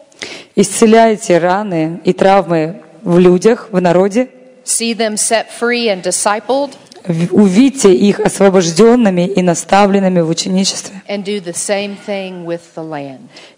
Исцеляйте 0.55 1.39
раны 1.39 2.01
и 2.03 2.13
травмы 2.13 2.83
в 3.01 3.17
людях, 3.17 3.69
в 3.71 3.79
народе. 3.79 4.29
See 4.65 4.93
them 4.93 5.17
set 5.17 5.51
free 5.51 5.89
and 5.89 6.01
discipled. 6.01 6.77
Увидьте 7.07 7.93
их 7.93 8.19
освобожденными 8.19 9.27
и 9.27 9.41
наставленными 9.41 10.21
в 10.21 10.29
ученичестве. 10.29 11.01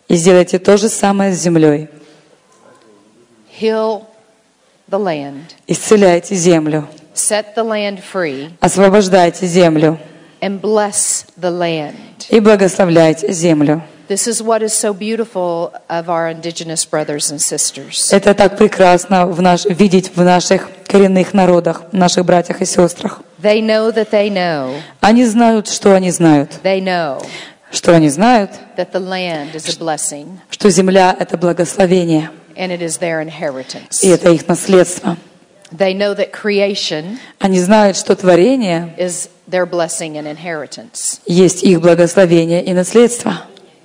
И 0.07 0.15
сделайте 0.15 0.59
то 0.59 0.77
же 0.77 0.89
самое 0.89 1.33
с 1.33 1.39
землей. 1.39 1.89
Исцеляйте 5.67 6.35
землю. 6.35 6.87
Освобождайте 8.59 9.47
землю. 9.47 9.99
И 10.41 12.39
благословляйте 12.39 13.31
землю. 13.31 13.81
This 14.07 14.27
is 14.27 14.39
what 14.39 14.61
is 14.61 14.73
so 14.73 14.93
beautiful 14.93 15.73
of 15.89 16.09
our 16.09 16.29
indigenous 16.29 16.85
brothers 16.85 17.31
and 17.31 17.39
sisters. 17.39 18.13
Это 18.13 18.35
так 18.35 18.55
прекрасно 18.55 19.25
в 19.25 19.41
наш, 19.41 19.65
видеть 19.65 20.11
в 20.15 20.23
наших 20.23 20.69
коренных 20.85 21.33
народах, 21.33 21.91
наших 21.91 22.23
братьях 22.23 22.61
и 22.61 22.65
сестрах. 22.65 23.21
They 23.41 23.61
know 23.61 23.91
that 23.91 24.11
they 24.11 24.29
know, 24.29 24.75
Они 25.01 25.25
знают, 25.25 25.67
что 25.67 25.93
они 25.93 26.09
знают. 26.11 26.51
they 26.63 26.81
know 26.81 27.21
Что 27.71 27.93
они 27.95 28.09
знают, 28.09 28.51
that 28.77 28.91
the 28.93 28.99
land 28.99 29.53
is 29.55 29.67
a 29.67 29.77
blessing 29.77 30.39
что 30.49 30.69
земля— 30.69 31.13
это 31.19 31.37
благословение, 31.37 32.29
and 32.55 32.71
it 32.71 32.81
is 32.81 32.99
their 32.99 33.21
inheritance. 33.21 34.01
и 34.03 34.07
это 34.07 34.31
их 34.31 34.47
наследство. 34.47 35.17
They 35.71 35.93
know 35.93 36.15
that 36.15 36.31
creation 36.31 37.17
Они 37.39 37.59
знают, 37.59 37.97
что 37.97 38.15
творение 38.15 38.93
is 38.97 39.29
their 39.49 39.65
blessing 39.69 40.13
and 40.15 40.25
inheritance. 40.27 41.19
есть 41.25 41.63
их 41.63 41.81
благословение 41.81 42.63
и 42.63 42.71
наследство. 42.73 43.41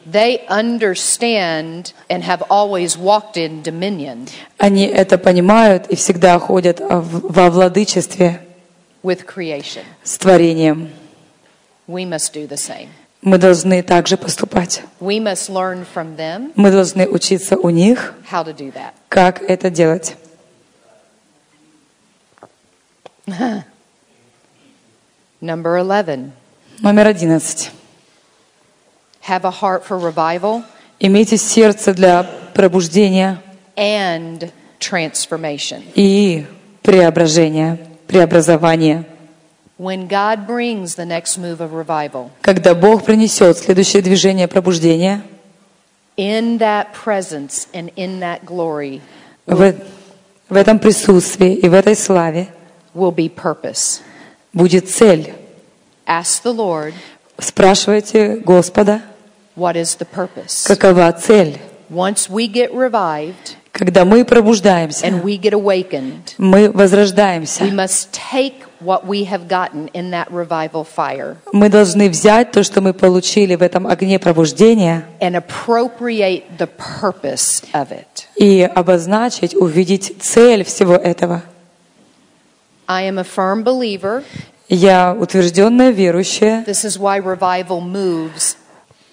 They 0.07 0.41
understand 0.49 1.93
and 2.09 2.23
have 2.23 2.43
always 2.49 2.97
walked 2.97 3.37
in 3.37 3.63
dominion 3.63 4.29
Они 4.59 4.85
это 4.87 5.19
понимают 5.19 5.87
и 5.89 5.97
всегда 5.97 6.39
ходят 6.39 6.81
во 6.81 7.51
владычестве 7.51 8.41
with 9.03 9.25
creation. 9.27 9.85
с 10.05 10.17
творением. 10.19 10.91
We 11.89 12.05
must 12.09 12.33
do 12.35 12.47
the 12.47 12.57
same. 12.57 12.89
Мы 13.23 13.37
должны 13.39 13.83
также 13.83 14.17
поступать. 14.17 14.83
We 15.01 15.19
must 15.21 15.51
learn 15.51 15.85
from 15.95 16.17
them 16.17 16.53
Мы 16.57 16.71
должны 16.71 17.07
учиться 17.07 17.57
у 17.57 17.69
них, 17.71 18.15
how 18.31 18.45
to 18.45 18.55
do 18.57 18.73
that. 18.73 18.93
как 19.09 19.43
это 19.43 19.69
делать. 19.71 20.17
Number 25.41 25.77
11, 25.79 26.33
Номер 26.81 27.07
одиннадцать. 27.09 27.71
have 29.29 29.45
a 29.45 29.51
heart 29.51 29.85
for 29.87 29.99
revival 29.99 30.63
Имейте 30.99 31.37
сердце 31.37 31.95
для 31.95 32.25
пробуждения 32.55 33.43
and 33.77 34.51
transformation. 34.79 35.83
и 35.95 36.47
преображения, 36.83 37.79
преобразования. 38.11 39.05
When 39.79 40.09
God 40.09 40.47
brings 40.47 40.97
the 40.97 41.07
next 41.07 41.39
move 41.39 41.61
of 41.61 41.73
revival, 41.73 42.31
Когда 42.43 42.75
Бог 42.75 43.05
принесет 43.05 43.57
следующее 43.57 44.03
движение 44.03 44.47
пробуждения, 44.49 45.23
in 46.17 46.59
that 46.59 46.89
presence 46.93 47.67
and 47.73 47.91
in 47.97 48.21
that 48.21 48.45
glory 48.45 49.01
в, 49.47 49.75
в 50.51 50.57
этом 50.57 50.79
присутствии 50.79 51.55
и 51.55 51.69
в 51.69 51.73
этой 51.73 51.95
славе 51.97 52.49
will 52.95 53.15
be 53.15 53.29
purpose. 53.35 54.01
будет 54.53 54.91
цель. 54.91 55.33
Ask 56.07 56.43
the 56.45 56.53
Lord, 56.55 56.93
Спрашивайте 57.39 58.37
Господа, 58.45 59.01
what 59.57 59.77
is 59.77 59.97
the 59.99 60.05
purpose? 60.07 60.67
какова 60.67 61.11
цель. 61.13 61.59
Once 61.89 62.29
we 62.29 62.47
get 62.47 62.71
revived 62.75 63.57
Когда 63.81 64.05
мы 64.05 64.27
пробуждаемся, 64.27 65.07
мы 65.07 66.67
we 66.67 66.71
возрождаемся. 66.71 67.65
must 67.65 68.11
take 68.13 68.67
what 68.83 69.07
we 69.07 69.25
have 69.25 69.49
gotten 69.49 69.89
in 69.95 70.11
that 70.11 70.29
revival 70.31 70.85
fire 70.85 71.39
Мы 71.55 71.71
должны 71.71 72.11
взять 72.11 72.53
то, 72.53 72.63
что 72.63 72.83
мы 72.83 72.93
получили 72.93 73.55
в 73.55 73.63
этом 73.63 73.87
огне 73.87 74.19
пробуждения, 74.19 75.07
и 78.37 78.71
обозначить, 78.75 79.55
увидеть 79.55 80.15
цель 80.21 80.63
всего 80.65 80.97
этого. 80.97 81.43
I 82.87 83.09
am 83.09 83.19
a 83.19 83.25
firm 83.25 83.65
believer. 83.65 84.23
Я 84.69 85.17
утвержденная 85.19 85.91
верующая 85.91 86.65
This 86.67 86.85
is 86.85 86.99
why 86.99 87.19
revival 87.19 87.81
moves 87.81 88.59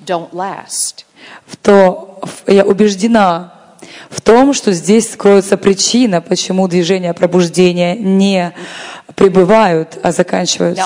don't 0.05 0.33
last. 0.33 1.05
в 1.45 1.55
то, 1.55 2.19
я 2.47 2.65
убеждена 2.65 3.56
в 4.09 4.21
том, 4.21 4.53
что 4.53 4.71
здесь 4.71 5.11
скроется 5.11 5.57
причина, 5.57 6.21
почему 6.21 6.67
движения 6.67 7.13
пробуждения 7.13 7.95
не 7.95 8.53
пребывают, 9.15 9.97
а 10.03 10.11
заканчиваются. 10.11 10.83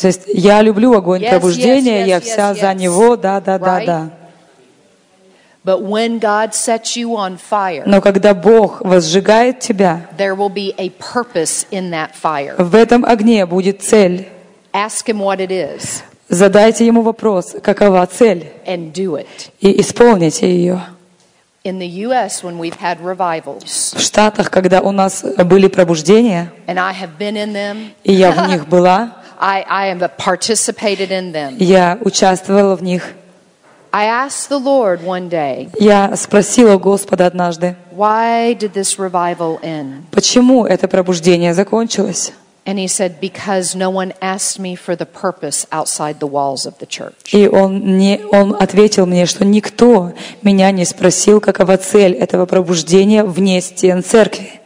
То 0.00 0.06
есть 0.06 0.22
я 0.26 0.62
люблю 0.62 0.94
огонь 0.94 1.22
Yes, 1.22 1.30
пробуждения, 1.30 2.04
yes, 2.04 2.08
я 2.08 2.20
вся 2.20 2.54
за 2.54 2.74
него, 2.74 3.16
да, 3.16 3.40
да, 3.40 3.58
да, 3.58 3.84
да. 3.84 4.10
But 5.64 5.80
when 5.82 6.18
God 6.18 6.54
sets 6.54 6.96
you 6.96 7.14
on 7.14 7.38
fire, 7.38 7.84
Но 7.86 8.00
когда 8.00 8.34
Бог 8.34 8.80
возжигает 8.80 9.60
тебя, 9.60 10.08
there 10.18 10.34
will 10.34 10.52
be 10.52 10.74
a 10.76 10.90
purpose 10.98 11.66
in 11.70 11.90
that 11.90 12.10
fire. 12.20 12.56
в 12.58 12.74
этом 12.74 13.04
огне 13.04 13.46
будет 13.46 13.80
цель. 13.80 14.26
Ask 14.72 15.06
Him 15.06 15.20
what 15.20 15.38
it 15.38 15.52
is 15.52 16.02
Задайте 16.32 16.86
ему 16.86 17.02
вопрос, 17.02 17.54
какова 17.62 18.06
цель, 18.06 18.46
and 18.66 18.90
do 18.90 19.16
it. 19.20 19.26
и 19.60 19.78
исполните 19.82 20.48
ее. 20.48 20.80
In 21.62 21.78
the 21.78 22.06
U.S., 22.06 22.42
when 22.42 22.58
we've 22.58 22.78
had 22.80 22.98
revivals, 23.02 23.94
В 23.94 24.00
Штатах, 24.00 24.50
когда 24.50 24.80
у 24.80 24.92
нас 24.92 25.22
были 25.44 25.68
пробуждения, 25.68 26.50
and 26.66 26.78
I 26.78 26.94
have 26.94 27.18
been 27.18 27.34
in 27.36 27.52
them, 27.52 27.90
и 28.02 28.14
я 28.14 28.30
в 28.32 28.48
них 28.48 28.66
была, 28.70 29.18
I, 29.38 29.62
I 29.68 29.94
have 29.94 30.10
participated 30.16 31.10
in 31.10 31.32
them. 31.34 31.56
я 31.58 31.98
участвовала 32.00 32.76
в 32.76 32.82
них, 32.82 33.12
I 33.92 34.06
asked 34.06 34.48
the 34.48 34.58
Lord 34.58 35.04
one 35.04 35.28
day, 35.28 35.68
я 35.78 36.16
спросила 36.16 36.78
Господа 36.78 37.26
однажды, 37.26 37.76
why 37.94 38.54
did 38.58 38.72
this 38.72 38.96
revival 38.98 39.60
end? 39.62 40.04
почему 40.10 40.64
это 40.64 40.88
пробуждение 40.88 41.52
закончилось? 41.52 42.32
And 42.64 42.78
he 42.78 42.86
said, 42.86 43.20
because 43.20 43.74
no 43.74 43.90
one 43.90 44.12
asked 44.22 44.60
me 44.60 44.76
for 44.76 44.94
the 44.94 45.04
purpose 45.04 45.66
outside 45.72 46.20
the 46.20 46.28
walls 46.28 46.64
of 46.64 46.78
the 46.78 46.86
church. 46.86 47.32
И 47.32 47.48
он, 47.48 47.98
не, 47.98 48.20
он 48.30 48.54
ответил 48.54 49.04
мне, 49.04 49.26
что 49.26 49.44
никто 49.44 50.12
меня 50.42 50.70
не 50.70 50.84
спросил, 50.84 51.40
какова 51.40 51.76
цель 51.76 52.12
этого 52.12 52.46
пробуждения 52.46 53.24
вне 53.24 53.60
стен 53.60 54.04
церкви. 54.04 54.60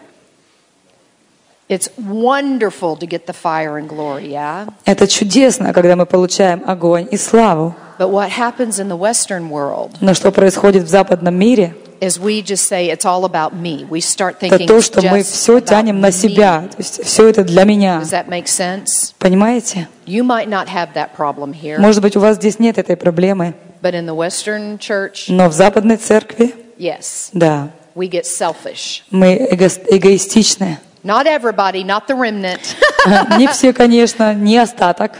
It's 1.68 1.90
wonderful 1.96 2.96
to 2.98 3.06
get 3.06 3.26
the 3.26 3.32
fire 3.32 3.76
and 3.78 3.88
glory, 3.88 4.28
yeah? 4.28 4.68
Это 4.85 5.09
чудесно, 5.09 5.72
когда 5.72 5.96
мы 5.96 6.04
получаем 6.04 6.62
огонь 6.66 7.09
и 7.11 7.16
славу. 7.16 7.74
But 7.98 8.11
what 8.11 8.28
happens 8.30 8.78
in 8.78 8.88
the 8.88 8.98
Western 8.98 9.48
world 9.48 9.96
Но 10.02 10.12
что 10.12 10.30
происходит 10.30 10.85
в 10.85 10.88
западном 10.88 11.35
мире, 11.35 11.74
is 12.00 12.19
we 12.19 12.41
just 12.41 12.65
say 12.67 12.89
it's 12.89 13.06
all 13.06 13.26
about 13.26 13.54
me. 13.54 13.86
We 13.89 14.00
start 14.02 14.38
это 14.39 14.58
thinking 14.58 14.67
то, 14.67 14.78
it's 14.78 14.86
что 14.86 15.02
мы 15.02 15.19
just 15.19 15.32
все 15.34 15.58
about 15.58 15.65
тянем 15.67 16.00
на 16.02 16.08
me. 16.08 16.12
себя. 16.12 16.62
То 16.71 16.78
есть 16.80 17.04
все 17.06 17.28
это 17.30 17.43
для 17.43 17.63
меня. 17.63 18.00
Does 18.02 18.12
that 18.12 18.28
make 18.28 18.45
sense? 18.47 19.13
Понимаете? 19.19 19.88
You 20.06 20.24
might 20.24 20.47
not 20.47 20.67
have 20.67 20.93
that 20.95 21.15
problem 21.15 21.54
here, 21.54 21.78
Может 21.80 22.02
быть, 22.02 22.15
у 22.15 22.19
вас 22.19 22.38
здесь 22.38 22.60
нет 22.60 22.78
этой 22.78 22.97
проблемы, 22.97 23.54
but 23.82 23.93
in 23.93 24.06
the 24.06 24.15
Western 24.15 24.78
church, 24.80 25.26
но 25.28 25.47
в 25.50 25.54
западной 25.54 25.97
церкви, 25.97 26.54
yes, 26.78 27.30
да, 27.34 27.69
we 27.95 28.10
get 28.10 28.24
selfish. 28.26 29.04
мы 29.12 29.36
эго- 29.52 29.69
эгоистичны. 29.89 30.80
Not 31.04 31.26
everybody, 31.26 31.84
not 31.84 32.08
the 32.08 32.15
remnant, 32.15 32.60
Не 33.39 33.47
все, 33.47 33.74
конечно, 33.74 34.34
не 34.36 34.58
остаток, 34.58 35.13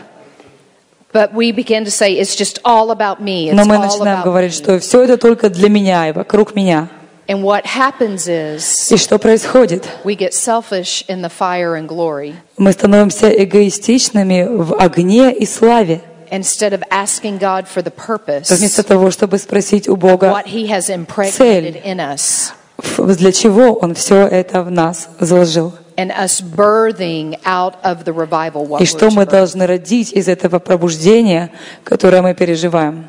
Но 3.55 3.65
мы 3.65 3.79
начинаем 3.79 4.23
говорить, 4.23 4.55
что 4.55 4.79
все 4.79 5.03
это 5.03 5.17
только 5.17 5.51
для 5.51 5.69
меня 5.69 6.09
и 6.09 6.13
вокруг 6.13 6.55
меня. 6.55 6.89
And 7.29 7.43
what 7.43 7.65
happens 7.65 8.29
is 8.29 8.93
И 8.93 8.97
что 8.97 9.19
происходит? 9.19 9.85
we 10.05 10.15
get 10.17 10.33
selfish 10.33 11.05
in 11.09 11.23
the 11.23 11.31
fire 11.31 11.75
and 11.75 11.89
glory 11.89 12.35
Мы 12.57 12.71
становимся 12.73 13.29
эгоистичными 13.29 14.47
в 14.49 14.75
огне 14.77 15.35
и 15.35 15.45
славе. 15.45 16.01
instead 16.31 16.73
of 16.73 16.83
asking 16.91 17.39
God 17.39 17.67
for 17.67 17.83
the 17.83 17.93
есть 18.41 18.51
Вместо 18.51 18.83
purpose 18.83 18.87
того, 18.87 19.11
чтобы 19.11 19.39
спросить 19.39 19.89
у 19.89 19.97
Бога, 19.97 20.27
what 20.27 20.47
He 20.47 20.69
has 20.69 20.89
impregnated 20.89 21.83
in 21.85 21.99
us 21.99 22.53
для 22.99 23.33
чего 23.33 23.75
Он 23.75 23.95
все 23.95 24.27
это 24.27 24.63
в 24.63 24.71
нас 24.71 25.09
заложил. 25.19 25.73
and 25.98 26.12
us 26.12 26.42
birthing 26.42 27.38
out 27.46 27.76
of 27.84 28.04
the 28.06 28.14
revival 28.14 28.66
what 28.66 28.82
И 28.82 28.84
we're 28.84 28.88
что 28.88 29.10
to 29.10 29.12
мы 29.12 29.26
birth. 29.26 29.32
должны 29.32 29.66
родить 29.68 30.12
из 30.14 30.28
этого 30.28 30.60
пробуждения, 30.60 31.52
которое 31.84 32.22
мы 32.22 32.34
переживаем. 32.34 33.08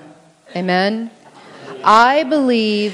Amen. 0.55 1.09
I 1.85 2.23
believe 2.25 2.93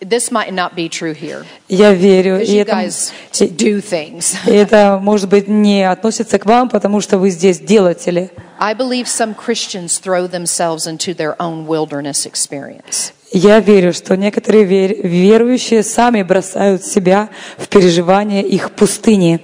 this 0.00 0.30
might 0.30 0.52
not 0.52 0.74
be 0.74 0.88
true 0.90 1.14
here 1.14 1.44
Я 1.68 1.92
верю, 1.94 2.38
because 2.38 2.48
и 2.48 2.56
you 2.56 2.62
это, 2.62 2.72
guys 2.72 3.12
и- 3.40 3.46
do 3.48 3.80
things. 3.80 4.36
и 4.46 4.50
это, 4.54 4.98
может 5.00 5.28
быть, 5.30 5.48
не 5.48 5.88
относится 5.90 6.38
к 6.38 6.44
вам, 6.46 6.68
потому 6.68 7.00
что 7.00 7.16
вы 7.18 7.30
здесь 7.30 7.58
делатели. 7.60 8.30
I 8.58 8.74
believe 8.74 9.06
some 9.06 9.34
Christians 9.34 9.98
throw 9.98 10.26
themselves 10.26 10.86
into 10.86 11.14
their 11.14 11.34
own 11.40 11.66
wilderness 11.66 12.26
experience. 12.26 13.12
Я 13.31 13.59
верю, 13.59 13.93
что 13.93 14.17
некоторые 14.17 14.65
вер- 14.65 15.07
верующие 15.07 15.83
сами 15.83 16.21
бросают 16.21 16.83
себя 16.83 17.29
в 17.57 17.67
переживание 17.67 18.43
их 18.43 18.71
пустыни, 18.71 19.39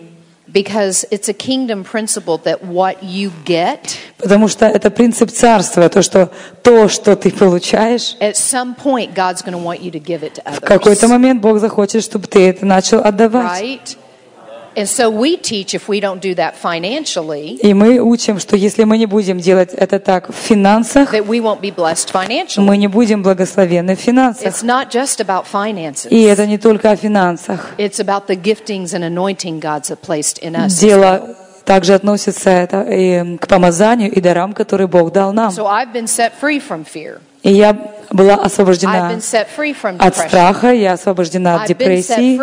Because 0.50 1.06
it's 1.12 1.28
a 1.28 1.34
kingdom 1.34 1.84
principle 1.84 2.42
that 2.46 2.62
what 2.64 2.98
you 3.04 3.32
get, 3.46 3.80
потому 4.18 4.48
что 4.48 4.66
это 4.66 4.90
принцип 4.90 5.30
царства, 5.30 5.90
то, 5.90 6.02
что 6.02 6.32
то, 6.64 6.88
что 6.88 7.16
ты 7.18 7.32
получаешь, 7.32 8.16
at 8.22 8.36
some 8.36 8.74
point, 8.76 9.14
God's 9.14 9.44
want 9.44 9.82
you 9.82 9.92
to 9.92 10.00
give 10.02 10.24
it 10.24 10.36
to 10.36 10.54
в 10.56 10.62
какой-то 10.62 11.06
others. 11.06 11.10
момент 11.10 11.42
Бог 11.42 11.60
захочет, 11.60 12.02
чтобы 12.02 12.28
ты 12.28 12.48
это 12.48 12.66
начал 12.66 13.00
отдавать. 13.00 13.62
Right? 13.62 13.98
И 17.62 17.74
мы 17.74 18.00
учим, 18.00 18.40
что 18.40 18.56
если 18.56 18.84
мы 18.84 18.98
не 18.98 19.06
будем 19.08 19.40
делать 19.40 19.74
это 19.74 20.00
так 20.00 20.30
в 20.30 20.36
финансах, 20.36 21.14
мы 22.58 22.78
не 22.78 22.88
будем 22.88 23.24
благословенны 23.24 23.96
в 23.96 24.00
финансах. 24.00 24.48
It's 24.48 24.64
not 24.64 24.92
just 24.92 25.20
about 25.20 25.46
finances. 25.52 26.10
И 26.10 26.22
это 26.22 26.46
не 26.46 26.60
только 26.60 26.92
о 26.92 26.96
финансах. 26.96 27.74
It's 27.78 28.00
about 28.00 28.28
the 28.28 28.36
giftings 28.36 28.94
and 28.94 29.04
anointing 29.04 29.60
God's 29.60 29.92
placed 30.02 30.40
in 30.44 30.56
us. 30.56 30.68
as 30.68 30.84
well. 30.84 30.90
Дело 30.90 31.36
также 31.66 31.94
относится 31.96 32.50
это 32.50 32.82
и 32.82 33.38
к 33.38 33.48
помазанию 33.48 34.12
и 34.12 34.22
дарам, 34.22 34.54
которые 34.54 34.88
Бог 34.88 35.12
дал 35.12 35.34
нам. 35.34 35.50
So 35.50 35.68
И 37.44 37.54
я 37.54 37.76
была 38.12 38.36
освобождена 38.36 39.12
от 40.00 40.16
страха, 40.18 40.72
я 40.72 40.94
освобождена 40.94 41.62
от 41.62 41.68
депрессии, 41.68 42.40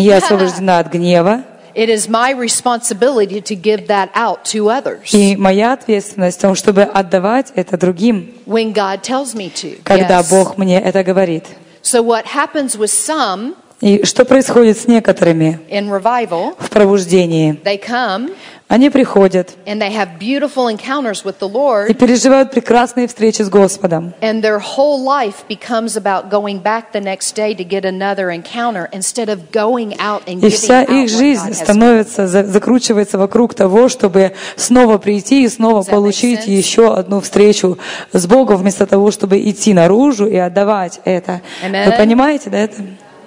я 0.00 0.16
освобождена 0.16 0.78
от 0.78 0.92
гнева. 0.92 1.44
It 1.74 1.90
is 1.90 2.08
my 2.08 2.32
responsibility 2.32 3.42
to 3.42 3.54
give 3.54 3.86
that 3.88 4.08
out 4.14 4.44
to 4.46 4.70
others 4.70 5.12
И 5.12 5.36
моя 5.36 5.74
ответственность 5.74 6.38
в 6.38 6.40
том, 6.40 6.54
чтобы 6.54 6.84
отдавать 6.84 7.52
это 7.54 7.76
другим, 7.76 8.32
when 8.46 8.72
God 8.72 9.02
tells 9.02 9.34
me 9.34 9.52
to. 9.52 9.78
когда 9.84 10.20
Yes. 10.20 10.30
Бог 10.30 10.56
мне 10.56 10.80
это 10.80 11.04
говорит. 11.04 11.44
So 11.82 12.02
what 12.02 12.24
happens 12.24 12.78
with 12.78 12.90
some 12.90 13.56
И 13.80 14.04
что 14.06 14.24
происходит 14.24 14.78
с 14.78 14.88
некоторыми 14.88 15.60
in 15.70 15.90
revival, 15.90 16.54
в 16.58 16.70
пробуждении? 16.70 17.60
they 17.62 17.78
come 17.78 18.32
Они 18.68 18.88
приходят 18.90 19.50
and 19.66 19.78
they 19.80 19.92
have 19.94 20.18
beautiful 20.18 20.66
encounters 20.68 21.24
with 21.24 21.38
the 21.38 21.88
и 21.88 21.94
переживают 21.94 22.50
прекрасные 22.50 23.06
встречи 23.06 23.42
с 23.42 23.50
Господом. 23.50 24.14
and 24.22 24.40
their 24.42 24.58
whole 24.58 25.04
life 25.04 25.44
becomes 25.46 25.94
about 25.96 26.30
going 26.30 26.60
back 26.62 26.90
the 26.92 27.00
next 27.00 27.34
day 27.36 27.54
to 27.54 27.62
get 27.62 27.84
another 27.84 28.30
encounter 28.30 28.88
instead 28.92 29.28
of 29.28 29.52
going 29.52 29.94
out 30.00 30.22
and 30.26 30.42
И 30.42 30.48
вся 30.48 30.82
их 30.82 31.10
жизнь 31.10 31.52
становится, 31.52 32.26
за- 32.26 32.44
закручивается 32.44 33.18
вокруг 33.18 33.52
того, 33.54 33.90
чтобы 33.90 34.32
снова 34.56 34.96
прийти 34.96 35.44
и 35.44 35.48
снова 35.48 35.82
получить 35.82 36.46
еще 36.46 36.94
одну 36.94 37.20
встречу 37.20 37.78
с 38.12 38.26
Богом, 38.26 38.56
вместо 38.56 38.86
того, 38.86 39.10
чтобы 39.10 39.38
идти 39.48 39.74
наружу 39.74 40.26
и 40.26 40.36
отдавать 40.36 41.00
это. 41.04 41.42
Amen. 41.62 41.84
Вы 41.84 41.92
понимаете, 41.92 42.48
да, 42.48 42.58
это? 42.58 42.76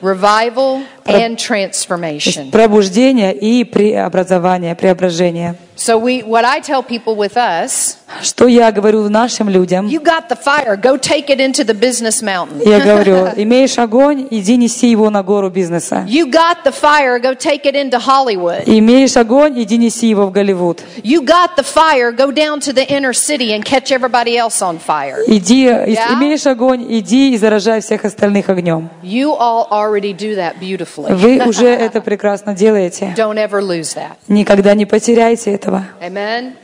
Revival 0.01 0.83
and 1.05 1.37
transformation. 1.37 2.51
пробуждение 2.51 3.33
и 3.33 3.63
преобразование, 3.63 4.75
преображение. 4.75 5.55
So 5.79 5.97
we, 5.97 6.23
what 6.23 6.43
I 6.43 6.59
tell 6.59 6.83
people 6.83 7.15
with 7.15 7.37
us, 7.37 7.95
Что 8.21 8.47
я 8.47 8.69
говорю 8.73 9.07
нашим 9.07 9.47
людям? 9.49 9.87
you 9.87 10.01
got 10.01 10.27
the 10.27 10.35
fire, 10.35 10.75
go 10.75 10.97
take 10.97 11.29
it 11.29 11.39
into 11.39 11.63
the 11.63 11.73
business 11.73 12.21
mountain. 12.21 12.59
Я 12.65 12.79
говорю, 12.81 13.29
имеешь 13.37 13.77
огонь, 13.77 14.27
иди 14.29 14.57
неси 14.57 14.87
его 14.91 15.09
на 15.09 15.23
гору 15.23 15.49
бизнеса. 15.49 16.05
You 16.05 16.25
got 16.29 16.65
the 16.65 16.73
fire, 16.73 17.17
go 17.19 17.33
take 17.33 17.63
it 17.65 17.75
into 17.75 17.97
Hollywood. 17.97 18.63
Имеешь 18.65 19.15
огонь, 19.15 19.53
иди 19.61 19.77
неси 19.77 20.07
его 20.09 20.25
в 20.25 20.31
Голливуд. 20.33 20.81
You 21.03 21.21
got 21.23 21.55
the 21.55 21.63
fire, 21.63 22.11
go 22.11 22.29
down 22.31 22.59
to 22.61 22.73
the 22.73 22.85
inner 22.89 23.13
city 23.13 23.53
and 23.53 23.63
catch 23.63 23.89
everybody 23.91 24.35
else 24.37 24.61
on 24.61 24.79
fire. 24.79 25.23
Иди, 25.27 25.63
Yeah? 25.69 26.13
имеешь 26.15 26.45
огонь, 26.45 26.85
иди 26.89 27.33
и 27.33 27.37
заражай 27.37 27.79
всех 27.79 28.03
остальных 28.03 28.49
огнем. 28.49 28.89
You 29.01 29.33
all 29.33 29.67
already 29.71 30.11
do 30.13 30.35
that 30.35 30.55
beautifully. 30.59 31.13
Вы 31.13 31.47
уже 31.47 31.67
это 31.67 32.01
прекрасно 32.01 32.53
делаете. 32.53 33.13
Don't 33.15 33.37
ever 33.37 33.61
lose 33.61 33.95
that. 33.95 34.17
Никогда 34.27 34.73
не 34.73 34.85
потеряйте 34.85 35.51
этого. 35.69 35.85
Amen. 36.01 36.55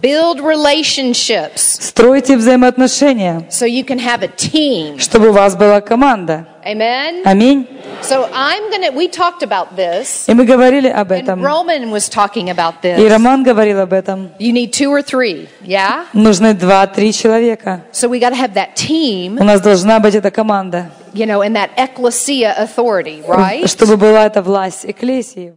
Build 0.00 0.40
relationships 0.40 1.78
Стройте 1.80 2.36
взаимоотношения, 2.36 3.46
so 3.50 3.64
you 3.64 3.84
can 3.84 3.98
have 3.98 4.22
a 4.22 4.28
team. 4.28 4.98
чтобы 4.98 5.30
у 5.30 5.32
вас 5.32 5.56
была 5.56 5.80
команда. 5.80 6.46
Amen. 6.64 7.22
Аминь. 7.24 7.66
So 8.02 8.28
I'm 8.32 8.70
to, 8.70 8.92
we 8.94 9.08
talked 9.08 9.42
about 9.42 9.74
this, 9.74 10.28
И 10.28 10.34
мы 10.34 10.44
говорили 10.44 10.88
об 10.88 11.10
and 11.10 11.22
этом. 11.22 11.42
Roman 11.42 11.90
was 11.90 12.08
talking 12.08 12.50
about 12.50 12.74
И 12.82 12.94
this. 12.94 13.10
Роман 13.10 13.42
говорил 13.42 13.80
об 13.80 13.92
этом. 13.92 14.30
You 14.38 14.52
need 14.52 14.72
two 14.72 14.90
or 14.92 15.02
three, 15.02 15.48
yeah? 15.64 16.04
Нужны 16.12 16.54
два-три 16.54 17.12
человека. 17.12 17.80
So 17.90 18.08
we 18.08 18.20
got 18.20 18.30
to 18.30 18.36
have 18.36 18.54
that 18.54 18.76
team, 18.76 19.38
У 19.40 19.44
нас 19.44 19.60
должна 19.60 19.98
быть 19.98 20.14
эта 20.14 20.30
команда, 20.30 20.90
you 21.14 21.26
know, 21.26 21.40
and 21.40 21.56
that 21.56 21.70
ecclesia 21.76 22.54
authority, 22.58 23.22
right? 23.26 23.66
чтобы 23.66 23.96
была 23.96 24.26
эта 24.26 24.42
власть 24.42 24.84
экклесии. 24.84 25.54